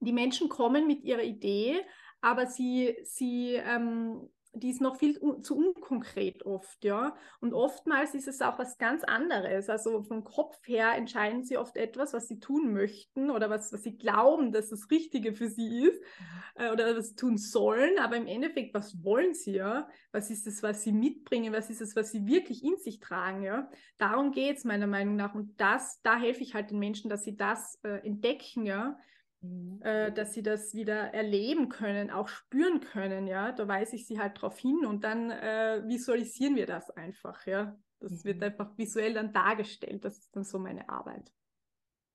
die 0.01 0.13
Menschen 0.13 0.51
kommen 0.51 0.87
mit 0.87 1.05
ihrer 1.05 1.23
Idee, 1.23 1.81
aber 2.21 2.47
sie, 2.47 2.97
sie 3.05 3.55
ähm, 3.55 4.29
die 4.57 4.71
ist 4.71 4.81
noch 4.81 4.97
viel 4.97 5.19
zu 5.43 5.57
unkonkret 5.57 6.45
oft, 6.45 6.85
ja. 6.85 7.15
Und 7.41 7.53
oftmals 7.53 8.15
ist 8.15 8.29
es 8.29 8.41
auch 8.41 8.59
was 8.59 8.79
ganz 8.79 9.05
anderes. 9.05 9.69
Also 9.69 10.03
vom 10.03 10.25
Kopf 10.25 10.57
her 10.67 10.95
entscheiden 10.97 11.45
sie 11.45 11.59
oft 11.59 11.77
etwas, 11.77 12.13
was 12.15 12.29
sie 12.29 12.39
tun 12.39 12.73
möchten 12.73 13.31
oder 13.31 13.51
was, 13.51 13.73
was 13.73 13.83
sie 13.83 13.97
glauben, 13.97 14.53
dass 14.53 14.71
das 14.71 14.91
Richtige 14.91 15.33
für 15.35 15.49
sie 15.49 15.85
ist 15.85 16.01
mhm. 16.01 16.65
äh, 16.65 16.71
oder 16.71 16.97
was 16.97 17.11
sie 17.11 17.17
tun 17.17 17.37
sollen. 17.37 17.99
Aber 17.99 18.17
im 18.17 18.27
Endeffekt, 18.27 18.75
was 18.75 19.05
wollen 19.05 19.35
sie, 19.35 19.53
ja? 19.57 19.89
Was 20.13 20.31
ist 20.31 20.47
es, 20.47 20.63
was 20.63 20.83
sie 20.83 20.93
mitbringen? 20.93 21.53
Was 21.53 21.71
ist 21.71 21.81
es, 21.81 21.95
was 21.95 22.11
sie 22.11 22.27
wirklich 22.27 22.65
in 22.65 22.77
sich 22.79 23.01
tragen, 23.01 23.43
ja? 23.43 23.71
Darum 23.99 24.33
geht 24.33 24.57
es 24.57 24.65
meiner 24.65 24.87
Meinung 24.87 25.17
nach. 25.17 25.35
Und 25.35 25.61
das, 25.61 26.01
da 26.03 26.17
helfe 26.17 26.43
ich 26.43 26.55
halt 26.55 26.71
den 26.71 26.79
Menschen, 26.79 27.11
dass 27.11 27.25
sie 27.25 27.37
das 27.37 27.79
äh, 27.85 28.07
entdecken, 28.07 28.65
ja 28.65 28.99
Mhm. 29.41 29.81
Äh, 29.83 30.13
dass 30.13 30.33
sie 30.33 30.43
das 30.43 30.75
wieder 30.75 31.15
erleben 31.15 31.69
können, 31.69 32.11
auch 32.11 32.29
spüren 32.29 32.81
können, 32.81 33.27
ja. 33.27 33.53
Da 33.53 33.69
weise 33.69 33.97
ich 33.97 34.07
sie 34.07 34.19
halt 34.19 34.41
drauf 34.41 34.59
hin 34.59 34.85
und 34.87 35.05
dann 35.05 35.31
äh, 35.31 35.83
visualisieren 35.87 36.57
wir 36.57 36.67
das 36.67 36.91
einfach, 36.91 37.47
ja. 37.47 37.77
Das 38.01 38.13
mhm. 38.13 38.25
wird 38.25 38.43
einfach 38.43 38.77
visuell 38.77 39.15
dann 39.15 39.33
dargestellt. 39.33 40.05
Das 40.05 40.19
ist 40.19 40.35
dann 40.35 40.45
so 40.45 40.59
meine 40.59 40.89
Arbeit. 40.89 41.33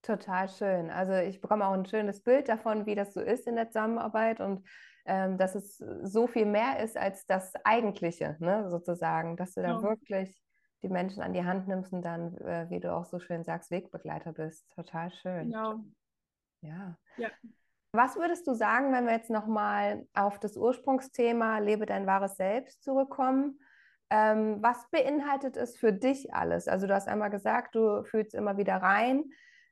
Total 0.01 0.49
schön. 0.49 0.89
Also 0.89 1.13
ich 1.13 1.41
bekomme 1.41 1.65
auch 1.67 1.73
ein 1.73 1.85
schönes 1.85 2.21
Bild 2.23 2.49
davon, 2.49 2.87
wie 2.87 2.95
das 2.95 3.13
so 3.13 3.21
ist 3.21 3.45
in 3.45 3.55
der 3.55 3.69
Zusammenarbeit 3.69 4.39
und 4.41 4.67
ähm, 5.05 5.37
dass 5.37 5.55
es 5.55 5.77
so 5.77 6.27
viel 6.27 6.45
mehr 6.45 6.79
ist 6.79 6.97
als 6.97 7.25
das 7.25 7.53
Eigentliche, 7.63 8.35
ne, 8.39 8.69
sozusagen, 8.69 9.37
dass 9.37 9.53
du 9.53 9.61
da 9.61 9.69
ja. 9.69 9.83
wirklich 9.83 10.41
die 10.83 10.89
Menschen 10.89 11.21
an 11.21 11.33
die 11.33 11.43
Hand 11.43 11.67
nimmst 11.67 11.93
und 11.93 12.03
dann, 12.03 12.35
äh, 12.37 12.67
wie 12.69 12.79
du 12.79 12.93
auch 12.93 13.05
so 13.05 13.19
schön 13.19 13.43
sagst, 13.43 13.69
Wegbegleiter 13.69 14.33
bist. 14.33 14.69
Total 14.71 15.11
schön. 15.11 15.51
Genau. 15.51 15.83
Ja. 16.61 16.97
ja. 17.17 17.29
Was 17.93 18.15
würdest 18.15 18.47
du 18.47 18.53
sagen, 18.53 18.93
wenn 18.93 19.05
wir 19.05 19.13
jetzt 19.13 19.29
nochmal 19.29 20.07
auf 20.13 20.39
das 20.39 20.55
Ursprungsthema 20.55 21.59
Lebe 21.59 21.85
dein 21.85 22.07
wahres 22.07 22.37
Selbst 22.37 22.83
zurückkommen? 22.83 23.59
Ähm, 24.09 24.61
was 24.61 24.89
beinhaltet 24.91 25.57
es 25.57 25.77
für 25.77 25.91
dich 25.91 26.33
alles? 26.33 26.67
Also 26.67 26.87
du 26.87 26.93
hast 26.93 27.07
einmal 27.07 27.29
gesagt, 27.29 27.75
du 27.75 28.03
fühlst 28.03 28.33
immer 28.33 28.57
wieder 28.57 28.77
rein. 28.77 29.25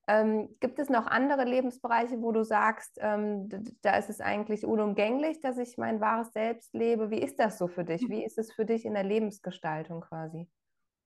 Ähm, 0.08 0.49
gibt 0.60 0.80
es 0.80 0.89
noch 0.89 1.08
andere 1.08 1.43
Lebensbereiche, 1.43 2.21
wo 2.21 2.32
du 2.32 2.43
sagst, 2.43 2.97
ähm, 2.99 3.47
da 3.82 3.95
ist 3.95 4.10
es 4.10 4.21
eigentlich 4.21 4.65
unumgänglich, 4.65 5.39
dass 5.39 5.58
ich 5.58 5.78
mein 5.78 6.02
wahres 6.02 6.32
Selbst 6.32 6.73
lebe? 6.73 7.12
Wie 7.12 7.21
ist 7.21 7.39
das 7.39 7.58
so 7.58 7.67
für 7.67 7.86
dich? 7.86 8.10
Wie 8.10 8.25
ist 8.25 8.38
es 8.38 8.52
für 8.52 8.65
dich 8.65 8.86
in 8.86 8.95
der 8.95 9.04
Lebensgestaltung 9.04 10.02
quasi? 10.02 10.49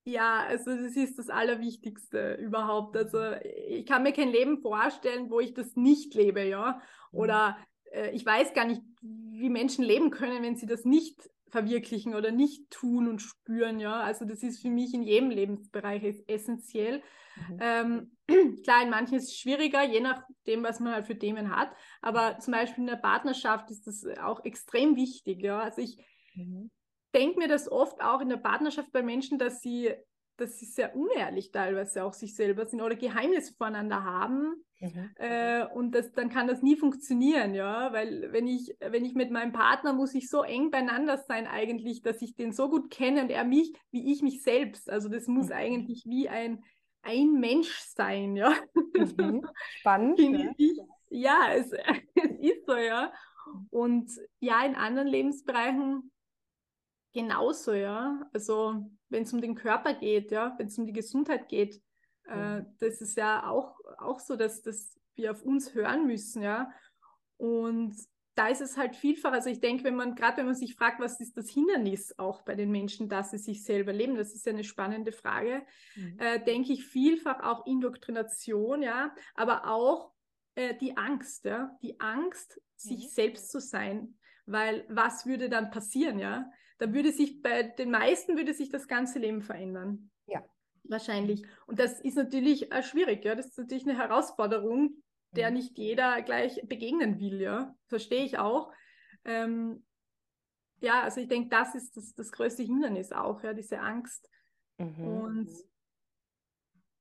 Ja, 0.05 0.43
also 0.47 0.75
das 0.75 0.95
ist 0.97 1.17
das 1.17 1.29
Allerwichtigste 1.29 2.35
überhaupt. 2.35 2.97
Also 2.97 3.19
ich 3.67 3.85
kann 3.85 4.03
mir 4.03 4.11
kein 4.11 4.29
Leben 4.29 4.59
vorstellen, 4.61 5.29
wo 5.29 5.39
ich 5.39 5.53
das 5.53 5.75
nicht 5.75 6.13
lebe, 6.13 6.43
ja. 6.43 6.81
Mhm. 7.11 7.19
Oder 7.19 7.57
äh, 7.91 8.11
ich 8.11 8.25
weiß 8.25 8.53
gar 8.53 8.65
nicht, 8.65 8.81
wie 9.01 9.49
Menschen 9.49 9.83
leben 9.83 10.09
können, 10.11 10.43
wenn 10.43 10.57
sie 10.57 10.65
das 10.65 10.83
nicht 10.83 11.29
verwirklichen 11.49 12.15
oder 12.15 12.31
nicht 12.31 12.69
tun 12.69 13.07
und 13.07 13.21
spüren, 13.21 13.79
ja. 13.79 14.01
Also 14.01 14.25
das 14.25 14.43
ist 14.43 14.61
für 14.61 14.69
mich 14.69 14.93
in 14.93 15.03
jedem 15.03 15.29
Lebensbereich 15.29 16.23
essentiell. 16.27 17.01
Mhm. 17.49 17.59
Ähm, 17.61 18.11
klar, 18.63 18.83
in 18.83 18.89
manchen 18.89 19.17
ist 19.17 19.29
es 19.29 19.37
schwieriger, 19.37 19.83
je 19.83 20.01
nachdem, 20.01 20.63
was 20.63 20.81
man 20.81 20.93
halt 20.93 21.05
für 21.05 21.17
Themen 21.17 21.55
hat. 21.55 21.71
Aber 22.01 22.39
zum 22.39 22.51
Beispiel 22.51 22.81
in 22.81 22.89
der 22.89 22.97
Partnerschaft 22.97 23.71
ist 23.71 23.87
das 23.87 24.05
auch 24.21 24.43
extrem 24.43 24.97
wichtig, 24.97 25.41
ja. 25.41 25.61
Also 25.61 25.81
ich 25.81 25.97
mhm 26.35 26.69
denke 27.13 27.39
mir 27.39 27.47
das 27.47 27.71
oft 27.71 28.01
auch 28.01 28.21
in 28.21 28.29
der 28.29 28.37
Partnerschaft 28.37 28.91
bei 28.91 29.03
Menschen, 29.03 29.37
dass 29.37 29.61
sie, 29.61 29.93
dass 30.37 30.57
sie 30.57 30.65
sehr 30.65 30.95
unehrlich 30.95 31.51
teilweise 31.51 32.03
auch 32.03 32.13
sich 32.13 32.35
selber 32.35 32.65
sind 32.65 32.81
oder 32.81 32.95
Geheimnisse 32.95 33.53
voneinander 33.53 34.03
haben. 34.03 34.63
Mhm. 34.79 35.11
Äh, 35.15 35.65
und 35.73 35.93
das, 35.93 36.11
dann 36.11 36.29
kann 36.29 36.47
das 36.47 36.61
nie 36.61 36.75
funktionieren, 36.75 37.53
ja, 37.53 37.93
weil 37.93 38.31
wenn 38.33 38.47
ich, 38.47 38.75
wenn 38.79 39.05
ich 39.05 39.13
mit 39.13 39.31
meinem 39.31 39.53
Partner 39.53 39.93
muss 39.93 40.13
ich 40.13 40.29
so 40.29 40.43
eng 40.43 40.71
beieinander 40.71 41.17
sein 41.17 41.47
eigentlich, 41.47 42.01
dass 42.01 42.21
ich 42.21 42.35
den 42.35 42.51
so 42.51 42.69
gut 42.69 42.89
kenne 42.89 43.21
und 43.21 43.29
er 43.29 43.45
mich, 43.45 43.73
wie 43.91 44.11
ich 44.11 44.21
mich 44.21 44.41
selbst. 44.41 44.89
Also 44.89 45.09
das 45.09 45.27
muss 45.27 45.47
mhm. 45.47 45.53
eigentlich 45.53 46.03
wie 46.05 46.29
ein 46.29 46.63
ein 47.03 47.33
Mensch 47.33 47.79
sein, 47.95 48.35
ja. 48.35 48.55
Mhm. 48.73 49.45
Spannend. 49.79 50.19
ja, 50.19 50.51
ich, 50.57 50.79
ja 51.09 51.47
es, 51.53 51.71
es 52.15 52.31
ist 52.39 52.65
so, 52.65 52.75
ja. 52.75 53.11
Und 53.69 54.09
ja, 54.39 54.65
in 54.65 54.75
anderen 54.75 55.07
Lebensbereichen 55.07 56.12
genauso, 57.13 57.73
ja. 57.73 58.27
Also 58.33 58.85
wenn 59.09 59.23
es 59.23 59.33
um 59.33 59.41
den 59.41 59.55
Körper 59.55 59.93
geht, 59.93 60.31
ja, 60.31 60.55
wenn 60.57 60.67
es 60.67 60.77
um 60.77 60.85
die 60.85 60.93
Gesundheit 60.93 61.47
geht, 61.47 61.81
äh, 62.27 62.59
mhm. 62.59 62.65
das 62.79 63.01
ist 63.01 63.17
ja 63.17 63.49
auch, 63.49 63.75
auch 63.97 64.19
so, 64.19 64.35
dass, 64.35 64.61
dass 64.61 64.99
wir 65.15 65.31
auf 65.31 65.43
uns 65.43 65.73
hören 65.73 66.07
müssen, 66.07 66.41
ja. 66.41 66.71
Und 67.37 67.95
da 68.35 68.47
ist 68.47 68.61
es 68.61 68.77
halt 68.77 68.95
vielfach, 68.95 69.31
also 69.31 69.49
ich 69.49 69.59
denke, 69.59 69.83
wenn 69.83 69.95
man, 69.95 70.15
gerade 70.15 70.37
wenn 70.37 70.47
man 70.47 70.55
sich 70.55 70.75
fragt, 70.75 70.99
was 70.99 71.19
ist 71.19 71.37
das 71.37 71.49
Hindernis 71.49 72.17
auch 72.17 72.41
bei 72.41 72.55
den 72.55 72.71
Menschen, 72.71 73.07
dass 73.07 73.31
sie 73.31 73.37
sich 73.37 73.63
selber 73.63 73.93
leben, 73.93 74.15
das 74.15 74.33
ist 74.33 74.45
ja 74.45 74.53
eine 74.53 74.63
spannende 74.63 75.11
Frage, 75.11 75.63
mhm. 75.95 76.17
äh, 76.19 76.43
denke 76.43 76.73
ich 76.73 76.85
vielfach 76.85 77.43
auch 77.43 77.65
Indoktrination, 77.67 78.81
ja, 78.81 79.13
aber 79.35 79.67
auch 79.67 80.13
äh, 80.55 80.75
die 80.75 80.97
Angst, 80.97 81.45
ja, 81.45 81.77
die 81.83 81.99
Angst, 81.99 82.59
sich 82.75 83.05
mhm. 83.05 83.09
selbst 83.09 83.51
zu 83.51 83.59
sein, 83.59 84.17
weil 84.45 84.85
was 84.89 85.25
würde 85.25 85.49
dann 85.49 85.69
passieren, 85.69 86.19
ja? 86.19 86.49
Da 86.83 86.93
würde 86.93 87.13
sich 87.13 87.41
bei 87.41 87.63
den 87.63 87.91
meisten 87.91 88.35
würde 88.35 88.53
sich 88.53 88.67
das 88.67 88.89
ganze 88.89 89.17
Leben 89.17 89.41
verändern. 89.41 90.11
Ja. 90.27 90.43
Wahrscheinlich. 90.83 91.45
Und 91.65 91.79
das 91.79 92.01
ist 92.01 92.17
natürlich 92.17 92.73
äh, 92.73 92.83
schwierig, 92.83 93.23
ja. 93.23 93.35
Das 93.35 93.45
ist 93.45 93.57
natürlich 93.57 93.87
eine 93.87 93.97
Herausforderung, 93.97 95.01
der 95.31 95.49
mhm. 95.49 95.55
nicht 95.55 95.77
jeder 95.77 96.21
gleich 96.23 96.61
begegnen 96.67 97.21
will, 97.21 97.39
ja. 97.39 97.73
Verstehe 97.87 98.25
ich 98.25 98.37
auch. 98.37 98.73
Ähm, 99.23 99.85
ja, 100.81 101.03
also 101.03 101.21
ich 101.21 101.29
denke, 101.29 101.47
das 101.47 101.73
ist 101.73 101.95
das, 101.95 102.15
das 102.15 102.33
größte 102.33 102.63
Hindernis 102.63 103.13
auch, 103.13 103.41
ja, 103.43 103.53
diese 103.53 103.79
Angst. 103.79 104.29
Mhm. 104.77 105.07
Und 105.07 105.49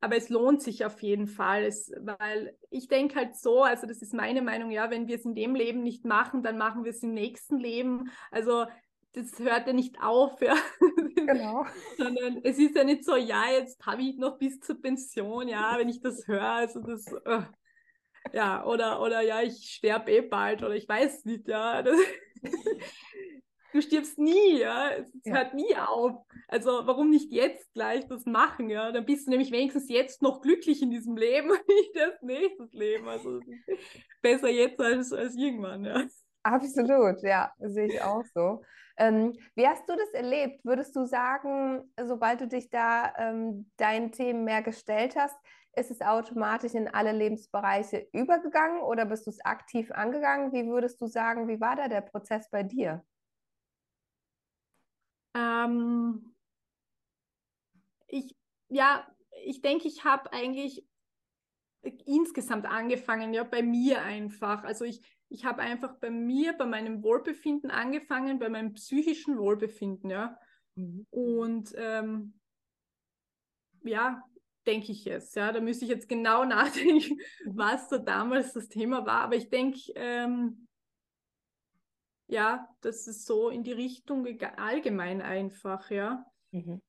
aber 0.03 0.17
es 0.17 0.29
lohnt 0.29 0.61
sich 0.61 0.85
auf 0.85 1.01
jeden 1.01 1.29
Fall, 1.29 1.63
es, 1.63 1.93
weil 2.01 2.57
ich 2.71 2.89
denke 2.89 3.15
halt 3.15 3.37
so, 3.37 3.63
also 3.63 3.87
das 3.87 4.03
ist 4.03 4.13
meine 4.13 4.43
Meinung, 4.43 4.73
ja, 4.73 4.91
wenn 4.91 5.07
wir 5.07 5.15
es 5.15 5.25
in 5.25 5.37
dem 5.37 5.55
Leben 5.55 5.85
nicht 5.85 6.05
machen, 6.05 6.43
dann 6.43 6.59
machen 6.59 6.83
wir 6.83 6.91
es 6.91 7.05
im 7.05 7.15
nächsten 7.15 7.57
Leben. 7.57 8.11
Also 8.33 8.67
das 9.13 9.39
hört 9.39 9.67
ja 9.67 9.73
nicht 9.73 10.01
auf, 10.01 10.41
ja. 10.41 10.57
Genau. 11.15 11.67
Sondern 11.99 12.41
es 12.43 12.59
ist 12.59 12.75
ja 12.75 12.85
nicht 12.85 13.05
so, 13.05 13.17
ja, 13.17 13.51
jetzt 13.51 13.85
habe 13.85 14.03
ich 14.03 14.17
noch 14.17 14.39
bis 14.39 14.61
zur 14.61 14.81
Pension, 14.81 15.49
ja, 15.49 15.77
wenn 15.79 15.89
ich 15.89 16.01
das 16.01 16.27
höre, 16.27 16.43
also 16.43 16.81
das, 16.81 17.07
uh, 17.13 17.43
ja, 18.33 18.65
oder, 18.65 19.03
oder 19.03 19.21
ja, 19.21 19.43
ich 19.43 19.75
sterbe 19.75 20.11
eh 20.13 20.21
bald 20.23 20.63
oder 20.63 20.75
ich 20.75 20.89
weiß 20.89 21.25
nicht, 21.25 21.49
ja. 21.49 21.83
Das, 21.83 21.99
du 23.73 23.83
stirbst 23.83 24.19
nie, 24.19 24.59
ja. 24.59 24.91
Es 24.91 25.11
ja. 25.25 25.35
hört 25.35 25.55
nie 25.55 25.75
auf. 25.77 26.25
Also 26.49 26.71
warum 26.85 27.11
nicht 27.11 27.33
jetzt 27.33 27.73
gleich 27.75 28.07
das 28.07 28.25
machen, 28.25 28.71
ja? 28.71 28.93
Dann 28.93 29.05
bist 29.05 29.27
du 29.27 29.31
nämlich 29.31 29.51
wenigstens 29.51 29.89
jetzt 29.89 30.23
noch 30.23 30.41
glücklich 30.41 30.83
in 30.83 30.91
diesem 30.91 31.17
Leben, 31.17 31.49
nicht 31.69 31.97
das 31.97 32.23
nächste 32.23 32.69
Leben. 32.73 33.09
Also 33.09 33.41
besser 34.23 34.49
jetzt 34.49 34.81
als, 34.81 35.13
als 35.13 35.37
irgendwann, 35.37 35.85
ja. 35.85 36.07
Absolut, 36.45 37.23
ja, 37.23 37.53
sehe 37.61 37.87
ich 37.87 38.03
auch 38.03 38.25
so. 38.35 38.63
Ähm, 38.97 39.33
wie 39.55 39.67
hast 39.67 39.89
du 39.89 39.95
das 39.97 40.11
erlebt? 40.13 40.65
Würdest 40.65 40.95
du 40.97 41.05
sagen, 41.05 41.93
sobald 42.05 42.41
du 42.41 42.49
dich 42.49 42.69
da 42.69 43.13
ähm, 43.17 43.71
deinen 43.77 44.11
Themen 44.11 44.45
mehr 44.45 44.63
gestellt 44.63 45.15
hast, 45.17 45.37
ist 45.75 45.91
es 45.91 46.01
automatisch 46.03 46.75
in 46.75 46.89
alle 46.89 47.13
Lebensbereiche 47.13 48.09
übergegangen 48.13 48.81
oder 48.83 49.07
bist 49.07 49.27
du 49.27 49.31
es 49.31 49.43
aktiv 49.45 49.91
angegangen? 49.93 50.53
Wie 50.53 50.67
würdest 50.67 51.01
du 51.01 51.07
sagen, 51.07 51.49
wie 51.49 51.61
war 51.61 51.77
da 51.77 51.89
der 51.89 52.03
Prozess 52.03 52.51
bei 52.51 52.63
dir? 52.65 53.05
Ähm, 55.35 56.33
ich, 58.09 58.37
ja, 58.69 59.07
ich 59.45 59.61
denke, 59.63 59.89
ich 59.89 60.05
habe 60.05 60.33
eigentlich 60.33 60.85
insgesamt 62.07 62.67
angefangen, 62.67 63.35
ja, 63.35 63.45
bei 63.45 63.63
mir 63.63 64.03
einfach. 64.03 64.63
Also 64.65 64.85
ich, 64.85 65.03
ich 65.33 65.47
habe 65.47 65.63
einfach 65.63 65.97
bei 65.99 66.11
mir, 66.11 66.53
bei 66.53 66.67
meinem 66.67 67.03
Wohlbefinden 67.03 67.71
angefangen, 67.71 68.39
bei 68.39 68.51
meinem 68.51 68.75
psychischen 68.75 69.39
Wohlbefinden, 69.39 70.11
ja. 70.11 70.39
Mhm. 70.75 71.07
Und 71.11 71.73
ähm, 71.77 72.35
ja, 73.83 74.23
denke 74.67 74.93
ich 74.93 75.07
jetzt. 75.07 75.35
Ja, 75.35 75.51
da 75.51 75.61
müsste 75.61 75.87
ich 75.87 75.91
jetzt 75.91 76.09
genau 76.09 76.45
nachdenken, 76.47 77.19
was 77.47 77.89
da 77.89 77.99
damals 77.99 78.53
das 78.53 78.69
Thema 78.69 79.07
war. 79.07 79.23
Aber 79.23 79.37
ich 79.37 79.49
denke, 79.49 79.81
ähm, 79.95 80.69
ja, 82.27 82.69
das 82.83 83.07
ist 83.07 83.27
so 83.27 83.49
in 83.49 83.63
die 83.63 83.73
Richtung 83.73 84.27
allgemein 84.57 85.23
einfach, 85.23 85.91
ja. 85.91 86.27
Mhm. 86.51 86.83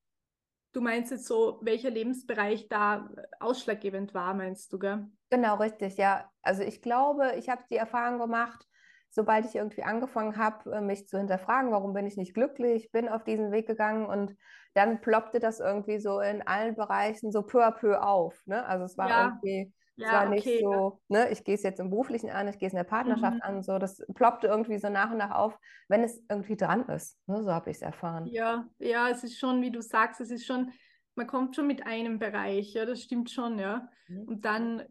Du 0.74 0.82
meinst 0.82 1.12
jetzt 1.12 1.28
so, 1.28 1.60
welcher 1.62 1.92
Lebensbereich 1.92 2.68
da 2.68 3.10
ausschlaggebend 3.40 4.14
war, 4.14 4.34
meinst 4.34 4.74
du, 4.74 4.80
gell? 4.80 5.08
Genau, 5.34 5.56
richtig, 5.56 5.98
ja. 5.98 6.30
Also 6.44 6.62
ich 6.62 6.84
glaube, 6.84 7.34
ich 7.40 7.50
habe 7.50 7.64
die 7.68 7.76
Erfahrung 7.76 8.20
gemacht, 8.20 8.68
sobald 9.10 9.46
ich 9.46 9.56
irgendwie 9.56 9.82
angefangen 9.82 10.38
habe, 10.38 10.72
äh, 10.72 10.80
mich 10.80 11.08
zu 11.08 11.18
hinterfragen, 11.18 11.72
warum 11.72 11.94
bin 11.94 12.06
ich 12.06 12.18
nicht 12.18 12.36
glücklich, 12.36 12.92
bin 12.92 13.10
auf 13.10 13.24
diesen 13.24 13.52
Weg 13.52 13.66
gegangen 13.66 14.06
und 14.06 14.38
dann 14.76 15.02
ploppte 15.02 15.40
das 15.40 15.60
irgendwie 15.60 16.00
so 16.00 16.20
in 16.20 16.46
allen 16.46 16.76
Bereichen 16.76 17.32
so 17.32 17.42
peu 17.42 17.66
à 17.66 17.72
peu 17.72 18.00
auf. 18.00 18.40
Ne? 18.46 18.64
Also 18.64 18.86
es 18.86 18.96
war 18.96 19.10
ja. 19.10 19.26
irgendwie, 19.26 19.74
ja, 19.96 20.06
es 20.06 20.14
war 20.14 20.30
nicht 20.30 20.46
okay, 20.46 20.60
so, 20.62 21.02
ne, 21.08 21.32
ich 21.32 21.44
gehe 21.44 21.56
es 21.56 21.64
jetzt 21.64 21.80
im 21.80 21.90
Beruflichen 21.90 22.30
an, 22.30 22.48
ich 22.48 22.60
gehe 22.60 22.68
es 22.68 22.74
in 22.74 22.78
der 22.78 22.84
Partnerschaft 22.84 23.38
mhm. 23.38 23.42
an, 23.42 23.64
so, 23.64 23.80
das 23.80 24.06
ploppte 24.14 24.46
irgendwie 24.46 24.78
so 24.78 24.90
nach 24.90 25.10
und 25.10 25.18
nach 25.18 25.32
auf, 25.32 25.58
wenn 25.88 26.04
es 26.04 26.24
irgendwie 26.30 26.58
dran 26.58 26.88
ist. 26.90 27.18
Ne? 27.26 27.42
So 27.42 27.52
habe 27.52 27.72
ich 27.72 27.78
es 27.78 27.82
erfahren. 27.82 28.28
Ja, 28.28 28.68
ja, 28.78 29.10
es 29.10 29.24
ist 29.24 29.40
schon, 29.40 29.64
wie 29.64 29.72
du 29.72 29.82
sagst, 29.82 30.22
es 30.22 30.30
ist 30.30 30.46
schon, 30.46 30.72
man 31.16 31.26
kommt 31.26 31.56
schon 31.56 31.66
mit 31.66 31.88
einem 31.88 32.20
Bereich, 32.20 32.74
ja, 32.74 32.86
das 32.86 33.02
stimmt 33.02 33.32
schon, 33.32 33.58
ja. 33.58 33.90
Mhm. 34.08 34.28
Und 34.28 34.46
dann 34.46 34.84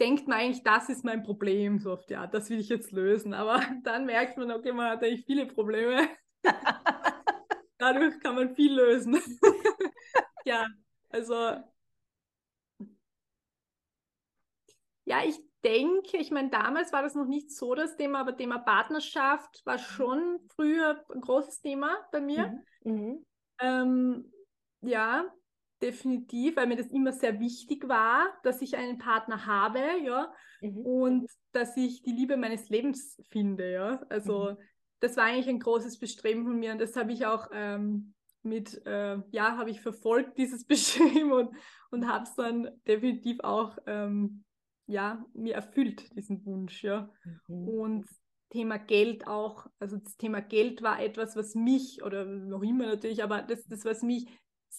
denkt 0.00 0.28
man 0.28 0.38
eigentlich, 0.38 0.62
das 0.62 0.88
ist 0.88 1.04
mein 1.04 1.22
Problem, 1.22 1.78
so 1.78 1.92
oft, 1.92 2.10
ja, 2.10 2.26
das 2.26 2.50
will 2.50 2.58
ich 2.58 2.68
jetzt 2.68 2.92
lösen. 2.92 3.34
Aber 3.34 3.60
dann 3.84 4.06
merkt 4.06 4.36
man, 4.36 4.50
okay, 4.50 4.72
man 4.72 4.90
hat 4.90 5.02
eigentlich 5.02 5.26
viele 5.26 5.46
Probleme. 5.46 6.08
Dadurch 7.78 8.18
kann 8.20 8.34
man 8.34 8.54
viel 8.54 8.74
lösen. 8.74 9.14
ja, 10.44 10.66
also. 11.10 11.34
Ja, 15.06 15.22
ich 15.24 15.38
denke, 15.62 16.16
ich 16.16 16.30
meine, 16.30 16.50
damals 16.50 16.92
war 16.92 17.02
das 17.02 17.14
noch 17.14 17.26
nicht 17.26 17.50
so 17.50 17.74
das 17.74 17.96
Thema, 17.96 18.20
aber 18.20 18.36
Thema 18.36 18.58
Partnerschaft 18.58 19.64
war 19.64 19.78
schon 19.78 20.40
früher 20.54 21.04
ein 21.12 21.20
großes 21.20 21.60
Thema 21.60 21.96
bei 22.10 22.20
mir. 22.20 22.58
Mhm. 22.84 22.92
Mhm. 22.92 23.26
Ähm, 23.60 24.32
ja, 24.80 25.26
definitiv, 25.82 26.56
weil 26.56 26.66
mir 26.66 26.76
das 26.76 26.90
immer 26.90 27.12
sehr 27.12 27.40
wichtig 27.40 27.88
war, 27.88 28.26
dass 28.42 28.62
ich 28.62 28.76
einen 28.76 28.98
Partner 28.98 29.46
habe, 29.46 29.80
ja, 30.02 30.32
mhm. 30.60 30.78
und 30.78 31.30
dass 31.52 31.76
ich 31.76 32.02
die 32.02 32.12
Liebe 32.12 32.36
meines 32.36 32.68
Lebens 32.68 33.20
finde, 33.28 33.72
ja. 33.72 34.02
Also 34.08 34.52
mhm. 34.52 34.56
das 35.00 35.16
war 35.16 35.24
eigentlich 35.24 35.48
ein 35.48 35.60
großes 35.60 35.98
Bestreben 35.98 36.44
von 36.44 36.58
mir 36.58 36.72
und 36.72 36.80
das 36.80 36.96
habe 36.96 37.12
ich 37.12 37.26
auch 37.26 37.48
ähm, 37.52 38.14
mit, 38.42 38.84
äh, 38.86 39.18
ja, 39.30 39.56
habe 39.56 39.70
ich 39.70 39.80
verfolgt, 39.80 40.38
dieses 40.38 40.64
Bestreben 40.64 41.32
und, 41.32 41.54
und 41.90 42.08
habe 42.08 42.24
es 42.24 42.34
dann 42.34 42.70
definitiv 42.86 43.40
auch, 43.40 43.76
ähm, 43.86 44.44
ja, 44.86 45.24
mir 45.32 45.54
erfüllt, 45.54 46.14
diesen 46.16 46.44
Wunsch, 46.44 46.84
ja. 46.84 47.10
Mhm. 47.48 47.68
Und 47.68 48.06
Thema 48.50 48.78
Geld 48.78 49.26
auch, 49.26 49.66
also 49.80 49.96
das 49.96 50.16
Thema 50.16 50.40
Geld 50.40 50.82
war 50.82 51.02
etwas, 51.02 51.34
was 51.34 51.54
mich, 51.54 52.04
oder 52.04 52.24
noch 52.24 52.62
immer 52.62 52.86
natürlich, 52.86 53.22
aber 53.22 53.42
das, 53.42 53.66
das 53.66 53.84
was 53.84 54.02
mich 54.02 54.28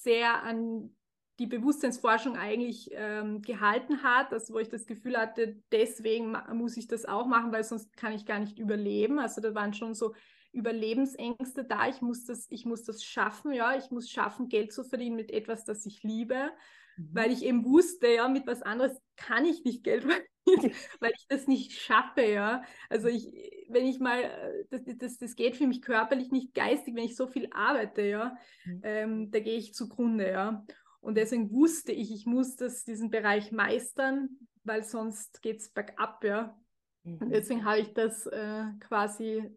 sehr 0.03 0.43
an 0.43 0.95
die 1.39 1.47
Bewusstseinsforschung 1.47 2.38
eigentlich 2.38 2.89
ähm, 2.93 3.41
gehalten 3.41 4.03
hat, 4.03 4.31
also 4.31 4.53
wo 4.53 4.60
ich 4.60 4.69
das 4.69 4.86
Gefühl 4.86 5.17
hatte, 5.17 5.62
deswegen 5.71 6.38
muss 6.53 6.77
ich 6.77 6.88
das 6.88 7.05
auch 7.05 7.27
machen, 7.27 7.51
weil 7.51 7.63
sonst 7.63 7.95
kann 7.97 8.13
ich 8.13 8.25
gar 8.25 8.39
nicht 8.39 8.58
überleben. 8.58 9.19
Also 9.19 9.41
da 9.41 9.53
waren 9.53 9.73
schon 9.73 9.93
so 9.93 10.13
Überlebensängste 10.53 11.65
da. 11.65 11.89
Ich 11.89 12.01
muss 12.01 12.23
das, 12.23 12.47
ich 12.49 12.65
muss 12.65 12.84
das 12.84 13.03
schaffen, 13.03 13.51
ja, 13.51 13.75
ich 13.75 13.91
muss 13.91 14.10
schaffen, 14.10 14.47
Geld 14.47 14.71
zu 14.71 14.86
verdienen 14.86 15.17
mit 15.17 15.31
etwas, 15.31 15.65
das 15.65 15.86
ich 15.86 16.03
liebe. 16.03 16.51
Weil 16.97 17.31
ich 17.31 17.43
eben 17.43 17.65
wusste, 17.65 18.08
ja, 18.08 18.27
mit 18.27 18.47
was 18.47 18.62
anderes 18.62 18.97
kann 19.15 19.45
ich 19.45 19.63
nicht 19.63 19.84
Geld 19.84 20.03
verdienen, 20.47 20.73
weil 20.99 21.13
ich 21.15 21.25
das 21.27 21.47
nicht 21.47 21.73
schaffe, 21.73 22.23
ja. 22.23 22.63
Also 22.89 23.08
ich, 23.08 23.25
wenn 23.69 23.86
ich 23.86 23.99
mal, 23.99 24.23
äh, 24.23 24.65
das, 24.69 24.81
das, 24.97 25.17
das 25.17 25.36
geht 25.36 25.55
für 25.55 25.67
mich 25.67 25.81
körperlich, 25.81 26.31
nicht 26.31 26.53
geistig, 26.53 26.95
wenn 26.95 27.05
ich 27.05 27.15
so 27.15 27.27
viel 27.27 27.49
arbeite, 27.51 28.03
ja, 28.03 28.38
mhm. 28.65 28.81
ähm, 28.84 29.31
da 29.31 29.39
gehe 29.39 29.58
ich 29.58 29.73
zugrunde, 29.73 30.29
ja. 30.29 30.65
Und 31.01 31.15
deswegen 31.15 31.51
wusste 31.51 31.91
ich, 31.91 32.12
ich 32.12 32.25
muss 32.25 32.55
das, 32.55 32.84
diesen 32.84 33.12
Bereich 33.12 33.51
meistern, 33.51 34.29
weil 34.63 34.84
sonst 34.84 35.41
geht 35.41 35.60
es 35.60 35.69
bergab, 35.69 36.23
ja. 36.23 36.58
Mhm. 37.03 37.17
Und 37.17 37.29
deswegen 37.29 37.65
habe 37.65 37.79
ich 37.79 37.93
das 37.93 38.25
äh, 38.25 38.65
quasi 38.79 39.55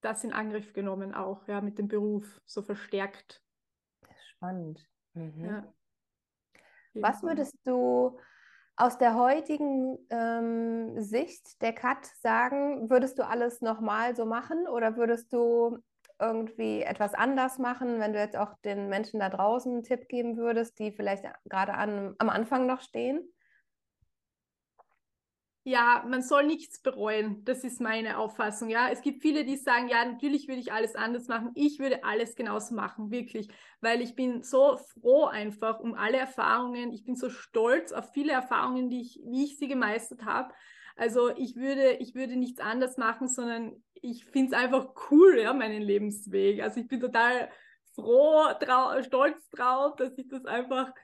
das 0.00 0.24
in 0.24 0.32
Angriff 0.32 0.72
genommen 0.72 1.14
auch, 1.14 1.46
ja, 1.48 1.60
mit 1.60 1.78
dem 1.78 1.88
Beruf 1.88 2.40
so 2.44 2.62
verstärkt. 2.62 3.42
Spannend. 4.36 4.88
Mhm. 5.14 5.44
Ja. 5.44 5.74
Was 6.94 7.22
würdest 7.22 7.54
du 7.64 8.18
aus 8.76 8.96
der 8.96 9.16
heutigen 9.16 9.98
ähm, 10.10 11.00
Sicht 11.00 11.60
der 11.62 11.72
Kat 11.72 12.06
sagen, 12.20 12.88
würdest 12.90 13.18
du 13.18 13.26
alles 13.26 13.60
nochmal 13.60 14.14
so 14.14 14.24
machen 14.24 14.68
oder 14.68 14.96
würdest 14.96 15.32
du 15.32 15.78
irgendwie 16.20 16.82
etwas 16.82 17.14
anders 17.14 17.58
machen, 17.58 18.00
wenn 18.00 18.12
du 18.12 18.18
jetzt 18.18 18.36
auch 18.36 18.54
den 18.64 18.88
Menschen 18.88 19.20
da 19.20 19.28
draußen 19.28 19.72
einen 19.72 19.82
Tipp 19.82 20.08
geben 20.08 20.36
würdest, 20.36 20.78
die 20.78 20.92
vielleicht 20.92 21.24
gerade 21.44 21.74
an, 21.74 22.14
am 22.18 22.28
Anfang 22.28 22.66
noch 22.66 22.80
stehen? 22.80 23.28
Ja, 25.68 26.02
man 26.08 26.22
soll 26.22 26.46
nichts 26.46 26.80
bereuen. 26.80 27.44
Das 27.44 27.62
ist 27.62 27.78
meine 27.78 28.16
Auffassung. 28.16 28.70
Ja, 28.70 28.88
es 28.88 29.02
gibt 29.02 29.20
viele, 29.20 29.44
die 29.44 29.58
sagen, 29.58 29.88
ja, 29.88 30.02
natürlich 30.02 30.48
würde 30.48 30.62
ich 30.62 30.72
alles 30.72 30.96
anders 30.96 31.28
machen. 31.28 31.50
Ich 31.54 31.78
würde 31.78 32.04
alles 32.04 32.36
genauso 32.36 32.74
machen, 32.74 33.10
wirklich, 33.10 33.48
weil 33.82 34.00
ich 34.00 34.14
bin 34.14 34.42
so 34.42 34.78
froh 34.78 35.26
einfach 35.26 35.78
um 35.80 35.92
alle 35.92 36.16
Erfahrungen. 36.16 36.90
Ich 36.94 37.04
bin 37.04 37.16
so 37.16 37.28
stolz 37.28 37.92
auf 37.92 38.10
viele 38.14 38.32
Erfahrungen, 38.32 38.88
die 38.88 39.02
ich, 39.02 39.20
wie 39.26 39.44
ich 39.44 39.58
sie 39.58 39.68
gemeistert 39.68 40.24
habe. 40.24 40.54
Also 40.96 41.36
ich 41.36 41.54
würde, 41.54 41.98
ich 42.00 42.14
würde 42.14 42.36
nichts 42.36 42.60
anders 42.60 42.96
machen, 42.96 43.28
sondern 43.28 43.84
ich 43.92 44.24
finde 44.24 44.56
es 44.56 44.62
einfach 44.62 44.94
cool, 45.10 45.38
ja, 45.38 45.52
meinen 45.52 45.82
Lebensweg. 45.82 46.62
Also 46.62 46.80
ich 46.80 46.88
bin 46.88 47.00
total 47.00 47.50
froh, 47.94 48.46
trau 48.58 49.02
stolz 49.02 49.50
drauf, 49.50 49.96
dass 49.96 50.16
ich 50.16 50.28
das 50.28 50.46
einfach 50.46 50.94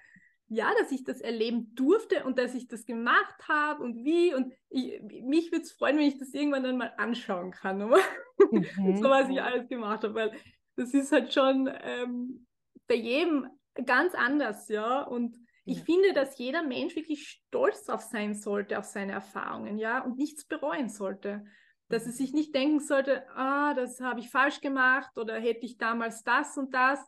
ja, 0.55 0.73
dass 0.79 0.93
ich 0.93 1.05
das 1.05 1.21
erleben 1.21 1.75
durfte 1.75 2.25
und 2.25 2.39
dass 2.39 2.55
ich 2.55 2.69
das 2.69 2.87
gemacht 2.87 3.49
habe 3.49 3.83
und 3.83 4.05
wie. 4.05 4.35
Und 4.35 4.53
ich, 4.69 5.01
mich 5.23 5.51
würde 5.51 5.65
es 5.65 5.73
freuen, 5.73 5.99
wenn 5.99 6.07
ich 6.07 6.19
das 6.19 6.33
irgendwann 6.33 6.63
dann 6.63 6.79
mal 6.79 6.93
anschauen 6.97 7.51
kann, 7.51 7.79
mhm. 8.51 8.97
so 8.97 9.09
was 9.09 9.29
ich 9.29 9.43
alles 9.43 9.69
gemacht 9.69 10.05
habe, 10.05 10.15
weil 10.15 10.33
das 10.77 10.95
ist 10.95 11.13
halt 11.13 11.33
schon 11.33 11.69
ähm, 11.83 12.47
bei 12.87 12.95
jedem 12.95 13.49
ganz 13.85 14.15
anders, 14.15 14.69
ja. 14.69 15.03
Und 15.03 15.37
ich 15.65 15.79
ja. 15.79 15.85
finde, 15.85 16.13
dass 16.13 16.39
jeder 16.39 16.63
Mensch 16.63 16.95
wirklich 16.95 17.29
stolz 17.29 17.85
drauf 17.85 18.03
sein 18.03 18.35
sollte, 18.35 18.79
auf 18.79 18.85
seine 18.85 19.13
Erfahrungen, 19.13 19.79
ja, 19.79 20.05
und 20.05 20.19
nichts 20.19 20.47
bereuen 20.47 20.89
sollte. 20.89 21.45
Dass 21.89 22.05
er 22.05 22.13
mhm. 22.13 22.17
sich 22.17 22.33
nicht 22.33 22.55
denken 22.55 22.81
sollte, 22.81 23.29
ah, 23.31 23.75
das 23.75 24.01
habe 24.01 24.21
ich 24.21 24.31
falsch 24.31 24.61
gemacht 24.61 25.17
oder 25.19 25.39
hätte 25.39 25.67
ich 25.67 25.79
damals 25.79 26.23
das 26.23 26.57
und 26.57 26.73
das. 26.75 27.01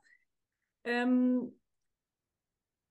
Ähm, 0.84 1.58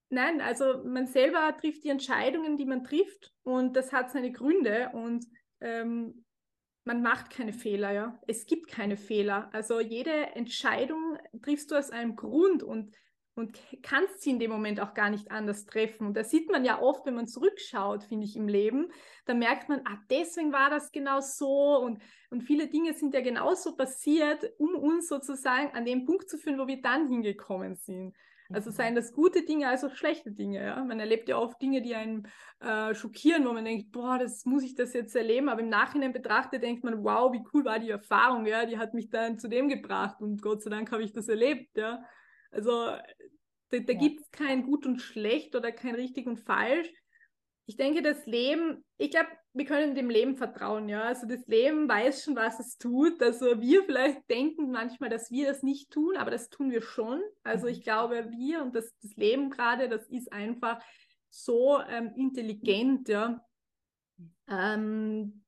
Nein, 0.10 0.40
also 0.40 0.84
man 0.84 1.08
selber 1.08 1.56
trifft 1.60 1.84
die 1.84 1.90
Entscheidungen, 1.90 2.58
die 2.58 2.66
man 2.66 2.84
trifft 2.84 3.34
und 3.44 3.76
das 3.76 3.92
hat 3.92 4.12
seine 4.12 4.32
Gründe 4.32 4.92
und 4.94 5.26
ähm, 5.62 6.26
man 6.86 7.02
macht 7.02 7.32
keine 7.32 7.52
Fehler, 7.52 7.92
ja. 7.92 8.20
Es 8.28 8.46
gibt 8.46 8.68
keine 8.68 8.96
Fehler. 8.96 9.50
Also 9.52 9.80
jede 9.80 10.36
Entscheidung 10.36 11.18
triffst 11.42 11.72
du 11.72 11.76
aus 11.76 11.90
einem 11.90 12.16
Grund 12.16 12.62
und, 12.62 12.96
und 13.34 13.58
kannst 13.82 14.22
sie 14.22 14.30
in 14.30 14.40
dem 14.40 14.52
Moment 14.52 14.80
auch 14.80 14.94
gar 14.94 15.10
nicht 15.10 15.32
anders 15.32 15.66
treffen. 15.66 16.06
Und 16.06 16.16
das 16.16 16.30
sieht 16.30 16.52
man 16.52 16.64
ja 16.64 16.80
oft, 16.80 17.04
wenn 17.08 17.16
man 17.16 17.28
zurückschaut, 17.28 18.04
finde 18.04 18.28
ich, 18.28 18.36
im 18.36 18.48
Leben. 18.48 18.92
Da 19.26 19.34
merkt 19.34 19.68
man, 19.68 19.82
ah, 19.86 19.98
deswegen 20.12 20.54
war 20.54 20.70
das 20.70 20.92
genau 20.92 21.22
so 21.22 21.80
und, 21.80 22.00
und 22.30 22.44
viele 22.44 22.68
Dinge 22.68 22.94
sind 22.94 23.16
ja 23.16 23.22
genauso 23.22 23.76
passiert, 23.76 24.54
um 24.60 24.76
uns 24.76 25.08
sozusagen 25.08 25.74
an 25.76 25.86
den 25.86 26.06
Punkt 26.06 26.30
zu 26.30 26.38
führen, 26.38 26.60
wo 26.60 26.68
wir 26.68 26.84
dann 26.84 27.08
hingekommen 27.08 27.78
sind. 27.78 28.16
Also 28.50 28.70
seien 28.70 28.96
das 28.96 29.12
gute 29.12 29.44
Dinge 29.44 29.68
als 29.68 29.84
auch 29.84 29.96
schlechte 29.96 30.32
Dinge. 30.32 30.64
Ja? 30.64 30.84
Man 30.84 31.00
erlebt 31.00 31.28
ja 31.30 31.38
oft 31.38 31.62
Dinge, 31.62 31.82
die 31.82 31.96
einen 31.96 32.28
äh, 32.60 32.94
schockieren, 32.94 33.46
wo 33.46 33.54
man 33.54 33.66
denkt, 33.66 33.92
boah, 33.92 34.20
das 34.20 34.46
muss 34.46 34.64
ich 34.64 34.76
das 34.76 34.94
jetzt 34.94 35.16
erleben. 35.16 35.50
Aber 35.50 35.62
im 35.62 35.70
Nachhinein 35.70 36.14
betrachtet 36.14 36.64
denkt 36.64 36.84
man, 36.84 37.04
wow, 37.04 37.32
wie 37.34 37.44
cool 37.54 37.66
war 37.66 37.80
die 37.80 37.90
Erfahrung, 37.90 38.46
ja, 38.46 38.66
die 38.66 38.78
hat 38.78 38.94
mich 38.94 39.10
dann 39.10 39.40
zu 39.40 39.48
dem 39.48 39.68
gebracht 39.68 40.22
und 40.22 40.42
Gott 40.42 40.62
sei 40.62 40.70
Dank 40.70 40.92
habe 40.92 41.04
ich 41.04 41.12
das 41.12 41.28
erlebt, 41.28 41.76
ja. 41.78 42.04
Also 42.52 42.72
da, 43.70 43.80
da 43.80 43.94
ja. 43.94 44.00
gibt 44.00 44.22
es 44.22 44.32
kein 44.32 44.64
Gut 44.64 44.86
und 44.86 45.02
Schlecht 45.02 45.56
oder 45.56 45.72
kein 45.72 45.96
richtig 45.96 46.28
und 46.28 46.38
falsch. 46.38 46.90
Ich 47.66 47.78
denke, 47.78 48.02
das 48.02 48.26
Leben, 48.28 48.86
ich 48.98 49.10
glaube, 49.10 49.30
wir 49.56 49.66
können 49.66 49.96
dem 49.96 50.10
Leben 50.10 50.36
vertrauen, 50.36 50.90
ja. 50.90 51.04
Also 51.04 51.26
das 51.26 51.48
Leben 51.48 51.88
weiß 51.88 52.26
schon, 52.26 52.36
was 52.36 52.60
es 52.60 52.78
tut. 52.78 53.24
Also 53.24 53.62
wir 53.62 53.84
vielleicht 53.86 54.30
denken 54.30 54.70
manchmal, 54.70 55.10
dass 55.10 55.32
wir 55.32 55.48
das 55.48 55.64
nicht 55.64 55.92
tun, 55.92 56.18
aber 56.18 56.30
das 56.30 56.50
tun 56.50 56.72
wir 56.72 56.82
schon. 56.82 57.22
Also 57.44 57.68
ich 57.68 57.80
mhm. 57.80 57.84
glaube, 57.84 58.30
wir 58.32 58.62
und 58.62 58.76
das, 58.76 58.94
das 59.02 59.16
Leben 59.16 59.50
gerade, 59.50 59.88
das 59.88 60.08
ist 60.10 60.32
einfach 60.34 60.84
so 61.30 61.80
ähm, 61.90 62.12
intelligent, 62.16 63.08
ja. 63.08 63.42
Ähm, 64.50 65.46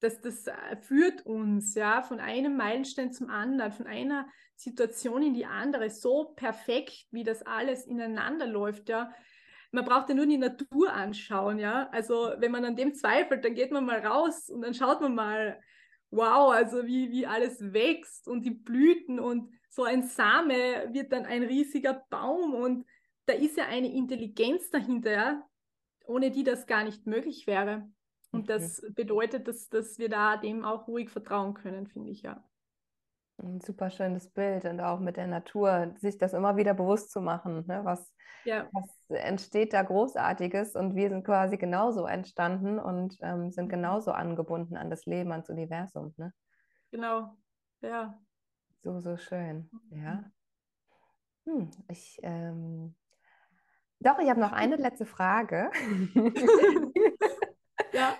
dass 0.00 0.22
das 0.22 0.46
äh, 0.46 0.76
führt 0.80 1.26
uns 1.26 1.74
ja 1.74 2.00
von 2.00 2.18
einem 2.18 2.56
Meilenstein 2.56 3.12
zum 3.12 3.28
anderen, 3.28 3.72
von 3.72 3.86
einer 3.86 4.26
Situation 4.56 5.22
in 5.22 5.34
die 5.34 5.44
andere, 5.44 5.90
so 5.90 6.32
perfekt, 6.34 7.06
wie 7.10 7.24
das 7.24 7.42
alles 7.42 7.86
ineinander 7.86 8.46
läuft, 8.46 8.88
ja 8.88 9.12
man 9.72 9.84
braucht 9.84 10.08
ja 10.08 10.14
nur 10.14 10.26
die 10.26 10.38
Natur 10.38 10.92
anschauen, 10.92 11.58
ja. 11.58 11.88
Also 11.90 12.32
wenn 12.38 12.50
man 12.50 12.64
an 12.64 12.76
dem 12.76 12.94
zweifelt, 12.94 13.44
dann 13.44 13.54
geht 13.54 13.70
man 13.70 13.84
mal 13.84 14.04
raus 14.04 14.50
und 14.50 14.62
dann 14.62 14.74
schaut 14.74 15.00
man 15.00 15.14
mal, 15.14 15.60
wow, 16.10 16.52
also 16.52 16.86
wie, 16.86 17.10
wie 17.10 17.26
alles 17.26 17.72
wächst 17.72 18.28
und 18.28 18.44
die 18.44 18.50
Blüten 18.50 19.20
und 19.20 19.52
so 19.68 19.84
ein 19.84 20.02
Same 20.02 20.92
wird 20.92 21.12
dann 21.12 21.24
ein 21.24 21.44
riesiger 21.44 22.04
Baum 22.10 22.54
und 22.54 22.86
da 23.26 23.34
ist 23.34 23.56
ja 23.56 23.66
eine 23.66 23.92
Intelligenz 23.92 24.70
dahinter, 24.70 25.12
ja, 25.12 25.42
ohne 26.04 26.32
die 26.32 26.42
das 26.42 26.66
gar 26.66 26.82
nicht 26.82 27.06
möglich 27.06 27.46
wäre. 27.46 27.88
Und 28.32 28.48
das 28.48 28.84
bedeutet, 28.94 29.46
dass, 29.46 29.68
dass 29.68 29.98
wir 29.98 30.08
da 30.08 30.36
dem 30.36 30.64
auch 30.64 30.88
ruhig 30.88 31.10
vertrauen 31.10 31.54
können, 31.54 31.86
finde 31.86 32.10
ich 32.10 32.22
ja. 32.22 32.44
Ein 33.42 33.60
super 33.60 33.90
schönes 33.90 34.30
Bild 34.30 34.64
und 34.64 34.80
auch 34.80 35.00
mit 35.00 35.16
der 35.16 35.26
Natur, 35.26 35.94
sich 35.98 36.18
das 36.18 36.34
immer 36.34 36.56
wieder 36.56 36.74
bewusst 36.74 37.10
zu 37.10 37.20
machen, 37.20 37.64
ne? 37.66 37.80
was, 37.84 38.12
ja. 38.44 38.68
was 38.72 38.88
entsteht 39.08 39.72
da 39.72 39.82
Großartiges 39.82 40.74
und 40.74 40.94
wir 40.94 41.08
sind 41.08 41.24
quasi 41.24 41.56
genauso 41.56 42.06
entstanden 42.06 42.78
und 42.78 43.16
ähm, 43.22 43.50
sind 43.50 43.66
mhm. 43.66 43.70
genauso 43.70 44.12
angebunden 44.12 44.76
an 44.76 44.90
das 44.90 45.06
Leben, 45.06 45.32
ans 45.32 45.48
Universum. 45.48 46.12
Ne? 46.18 46.32
Genau, 46.90 47.34
ja. 47.80 48.18
So, 48.82 49.00
so 49.00 49.16
schön, 49.16 49.70
ja. 49.90 50.24
Mhm. 51.44 51.60
Hm, 51.60 51.70
ich, 51.88 52.18
ähm... 52.22 52.94
Doch, 54.00 54.18
ich 54.18 54.28
habe 54.28 54.40
noch 54.40 54.52
eine 54.52 54.76
letzte 54.76 55.06
Frage. 55.06 55.70
Ja. 58.00 58.16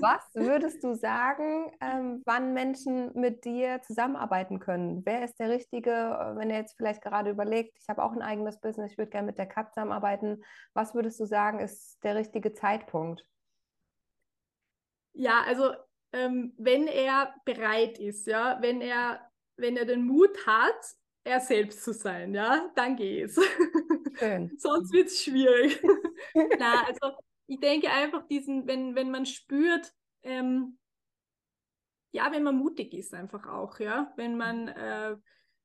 Was 0.00 0.22
würdest 0.34 0.84
du 0.84 0.94
sagen, 0.94 1.72
ähm, 1.80 2.22
wann 2.24 2.54
Menschen 2.54 3.10
mit 3.14 3.44
dir 3.44 3.80
zusammenarbeiten 3.82 4.60
können? 4.60 5.04
Wer 5.04 5.24
ist 5.24 5.38
der 5.40 5.50
Richtige, 5.50 5.90
äh, 5.90 6.36
wenn 6.36 6.50
er 6.50 6.58
jetzt 6.58 6.76
vielleicht 6.76 7.02
gerade 7.02 7.30
überlegt, 7.30 7.76
ich 7.80 7.88
habe 7.88 8.02
auch 8.02 8.12
ein 8.12 8.22
eigenes 8.22 8.60
Business, 8.60 8.92
ich 8.92 8.98
würde 8.98 9.10
gerne 9.10 9.26
mit 9.26 9.38
der 9.38 9.46
Kat 9.46 9.74
zusammenarbeiten. 9.74 10.44
Was 10.74 10.94
würdest 10.94 11.18
du 11.18 11.24
sagen, 11.24 11.58
ist 11.58 11.98
der 12.04 12.14
richtige 12.14 12.52
Zeitpunkt? 12.52 13.26
Ja, 15.12 15.42
also 15.46 15.72
ähm, 16.12 16.52
wenn 16.56 16.86
er 16.86 17.34
bereit 17.44 17.98
ist, 17.98 18.26
ja, 18.26 18.58
wenn 18.60 18.80
er, 18.80 19.20
wenn 19.56 19.76
er 19.76 19.86
den 19.86 20.06
Mut 20.06 20.46
hat, 20.46 20.94
er 21.24 21.40
selbst 21.40 21.82
zu 21.82 21.92
sein, 21.92 22.34
ja, 22.34 22.70
dann 22.76 22.94
geht's. 22.94 23.40
Schön. 24.18 24.52
Sonst 24.58 24.92
wird 24.92 25.08
es 25.08 25.24
schwierig. 25.24 25.82
Na, 26.58 26.84
also 26.86 27.16
ich 27.46 27.60
denke 27.60 27.90
einfach 27.90 28.26
diesen, 28.26 28.66
wenn, 28.66 28.94
wenn 28.94 29.10
man 29.10 29.26
spürt, 29.26 29.92
ähm, 30.22 30.78
ja, 32.12 32.32
wenn 32.32 32.42
man 32.42 32.56
mutig 32.56 32.94
ist 32.94 33.14
einfach 33.14 33.46
auch, 33.46 33.78
ja, 33.78 34.12
wenn 34.16 34.36
man, 34.36 34.68
äh, 34.68 35.16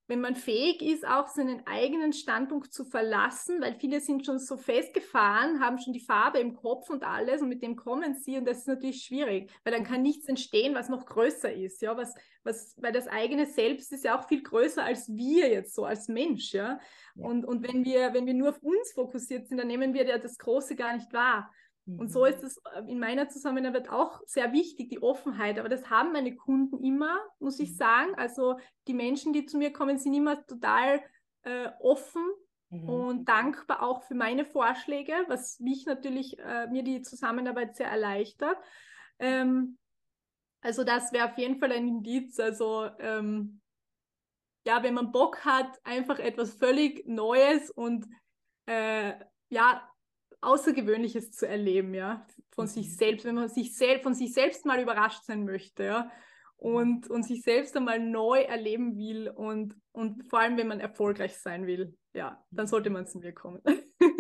wenn 0.08 0.20
man 0.20 0.36
fähig 0.36 0.82
ist, 0.82 1.08
auch 1.08 1.30
seinen 1.30 1.66
eigenen 1.66 2.12
Standpunkt 2.12 2.74
zu 2.74 2.84
verlassen, 2.84 3.62
weil 3.62 3.76
viele 3.80 4.02
sind 4.02 4.26
schon 4.26 4.40
so 4.40 4.58
festgefahren, 4.58 5.62
haben 5.62 5.80
schon 5.80 5.94
die 5.94 6.02
Farbe 6.02 6.40
im 6.40 6.54
Kopf 6.54 6.90
und 6.90 7.06
alles 7.06 7.42
und 7.42 7.48
mit 7.48 7.64
dem 7.64 7.78
kommen 7.78 8.16
sie 8.16 8.38
und 8.38 8.46
das 8.46 8.60
ist 8.60 8.68
natürlich 8.68 9.04
schwierig, 9.04 9.50
weil 9.64 9.72
dann 9.72 9.86
kann 9.86 10.02
nichts 10.02 10.28
entstehen, 10.28 10.76
was 10.76 10.90
noch 10.90 11.06
größer 11.06 11.54
ist, 11.54 11.82
ja, 11.82 11.96
was, 11.96 12.14
was, 12.44 12.76
weil 12.82 12.92
das 12.92 13.08
eigene 13.08 13.46
Selbst 13.46 13.94
ist 13.94 14.04
ja 14.04 14.20
auch 14.20 14.28
viel 14.28 14.44
größer 14.44 14.84
als 14.84 15.08
wir 15.08 15.50
jetzt 15.50 15.74
so 15.74 15.86
als 15.86 16.10
Mensch, 16.10 16.52
ja, 16.54 16.80
ja. 17.16 17.26
Und, 17.26 17.46
und 17.46 17.66
wenn 17.66 17.86
wir, 17.86 18.14
wenn 18.14 18.26
wir 18.26 18.34
nur 18.34 18.50
auf 18.50 18.62
uns 18.62 18.92
fokussiert 18.94 19.48
sind, 19.48 19.58
dann 19.58 19.68
nehmen 19.68 19.94
wir 19.94 20.06
ja 20.06 20.18
das 20.18 20.38
Große 20.38 20.76
gar 20.76 20.96
nicht 20.96 21.14
wahr. 21.14 21.50
Und 21.88 22.12
so 22.12 22.22
mhm. 22.22 22.28
ist 22.28 22.44
es 22.44 22.58
äh, 22.76 22.84
in 22.88 23.00
meiner 23.00 23.28
Zusammenarbeit 23.30 23.90
auch 23.90 24.22
sehr 24.26 24.54
wichtig, 24.54 24.90
die 24.90 25.02
Offenheit. 25.02 25.60
Aber 25.60 25.70
das 25.70 25.90
haben 25.90 26.12
meine 26.12 26.36
Kunden 26.36 26.84
immer, 26.84 27.20
muss 27.40 27.60
ich 27.60 27.72
mhm. 27.72 27.76
sagen. 27.76 28.16
Also 28.16 28.60
die 28.88 28.94
Menschen, 28.94 29.34
die 29.34 29.46
zu 29.46 29.58
mir 29.58 29.74
kommen, 29.74 29.98
sind 29.98 30.14
immer 30.14 30.46
total 30.46 31.02
äh, 31.44 31.70
offen 31.80 32.24
mhm. 32.70 32.90
und 32.90 33.26
dankbar 33.26 33.82
auch 33.84 34.04
für 34.04 34.16
meine 34.16 34.46
Vorschläge, 34.46 35.14
was 35.28 35.60
mich 35.60 35.86
natürlich, 35.86 36.38
äh, 36.40 36.68
mir 36.68 36.84
die 36.84 37.02
Zusammenarbeit 37.02 37.76
sehr 37.76 37.88
erleichtert. 37.88 38.58
Ähm, 39.20 39.78
also 40.62 40.84
das 40.84 41.12
wäre 41.12 41.32
auf 41.32 41.38
jeden 41.38 41.58
Fall 41.58 41.72
ein 41.72 41.88
Indiz. 41.88 42.40
Also 42.40 42.90
ähm, 43.00 43.62
ja, 44.66 44.84
wenn 44.84 44.94
man 44.94 45.12
Bock 45.12 45.44
hat, 45.44 45.80
einfach 45.84 46.20
etwas 46.20 46.54
völlig 46.54 47.08
Neues 47.08 47.72
und 47.72 48.06
äh, 48.68 49.14
ja, 49.50 49.91
Außergewöhnliches 50.42 51.32
zu 51.32 51.48
erleben, 51.48 51.94
ja, 51.94 52.26
von 52.52 52.68
sich 52.68 52.88
mhm. 52.88 52.94
selbst, 52.94 53.26
wenn 53.26 53.36
man 53.36 53.50
sich 53.50 53.76
selbst, 53.76 54.04
von 54.04 54.14
sich 54.14 54.34
selbst 54.34 54.66
mal 54.66 54.82
überrascht 54.82 55.24
sein 55.26 55.46
möchte, 55.46 55.84
ja, 55.84 56.12
und, 56.58 57.10
und 57.10 57.24
sich 57.24 57.42
selbst 57.42 57.76
einmal 57.76 58.00
neu 58.00 58.42
erleben 58.42 58.96
will 58.96 59.30
und, 59.30 59.76
und 59.94 60.24
vor 60.30 60.40
allem, 60.40 60.58
wenn 60.58 60.68
man 60.68 60.80
erfolgreich 60.80 61.38
sein 61.38 61.66
will, 61.66 61.98
ja, 62.14 62.44
dann 62.52 62.68
sollte 62.68 62.90
man 62.90 63.08
zu 63.08 63.20
mir 63.20 63.34
kommen. 63.34 63.62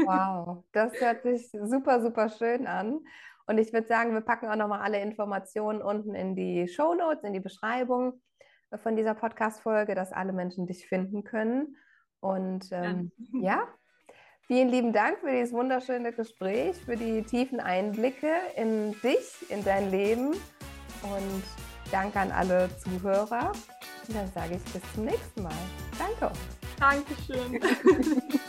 Wow, 0.06 0.64
das 0.72 1.00
hört 1.00 1.22
sich 1.24 1.52
super, 1.52 2.02
super 2.02 2.30
schön 2.30 2.66
an. 2.66 3.02
Und 3.46 3.58
ich 3.58 3.74
würde 3.74 3.88
sagen, 3.88 4.14
wir 4.14 4.22
packen 4.22 4.48
auch 4.48 4.56
nochmal 4.56 4.82
alle 4.82 5.02
Informationen 5.02 5.82
unten 5.82 6.16
in 6.16 6.36
die 6.36 6.68
Show 6.68 6.96
Notes, 6.96 7.24
in 7.24 7.34
die 7.34 7.40
Beschreibung. 7.40 8.22
von 8.82 8.96
dieser 8.96 9.14
Podcast-Folge, 9.14 9.96
dass 9.96 10.14
alle 10.14 10.34
Menschen 10.34 10.66
dich 10.66 10.88
finden 10.88 11.24
können. 11.24 11.76
Und 12.22 12.70
ähm, 12.72 13.12
ja. 13.34 13.58
ja, 13.58 13.68
vielen 14.52 14.68
lieben 14.68 14.92
Dank 14.92 15.20
für 15.20 15.32
dieses 15.32 15.54
wunderschöne 15.54 16.12
Gespräch, 16.12 16.76
für 16.84 16.98
die 16.98 17.24
tiefen 17.24 17.62
Einblicke 17.62 18.34
in 18.58 18.92
dich, 19.02 19.50
in 19.50 19.64
dein 19.64 19.90
Leben. 19.90 20.32
Und 21.04 21.44
danke 21.90 22.20
an 22.20 22.34
alle 22.34 22.70
Zuhörer. 22.80 23.54
Und 24.10 24.14
dann 24.14 24.30
sage 24.34 24.56
ich 24.56 24.74
bis 24.74 24.82
zum 24.94 25.06
nächsten 25.06 25.44
Mal. 25.44 25.54
Danke. 25.98 26.36
Dankeschön. 26.78 27.62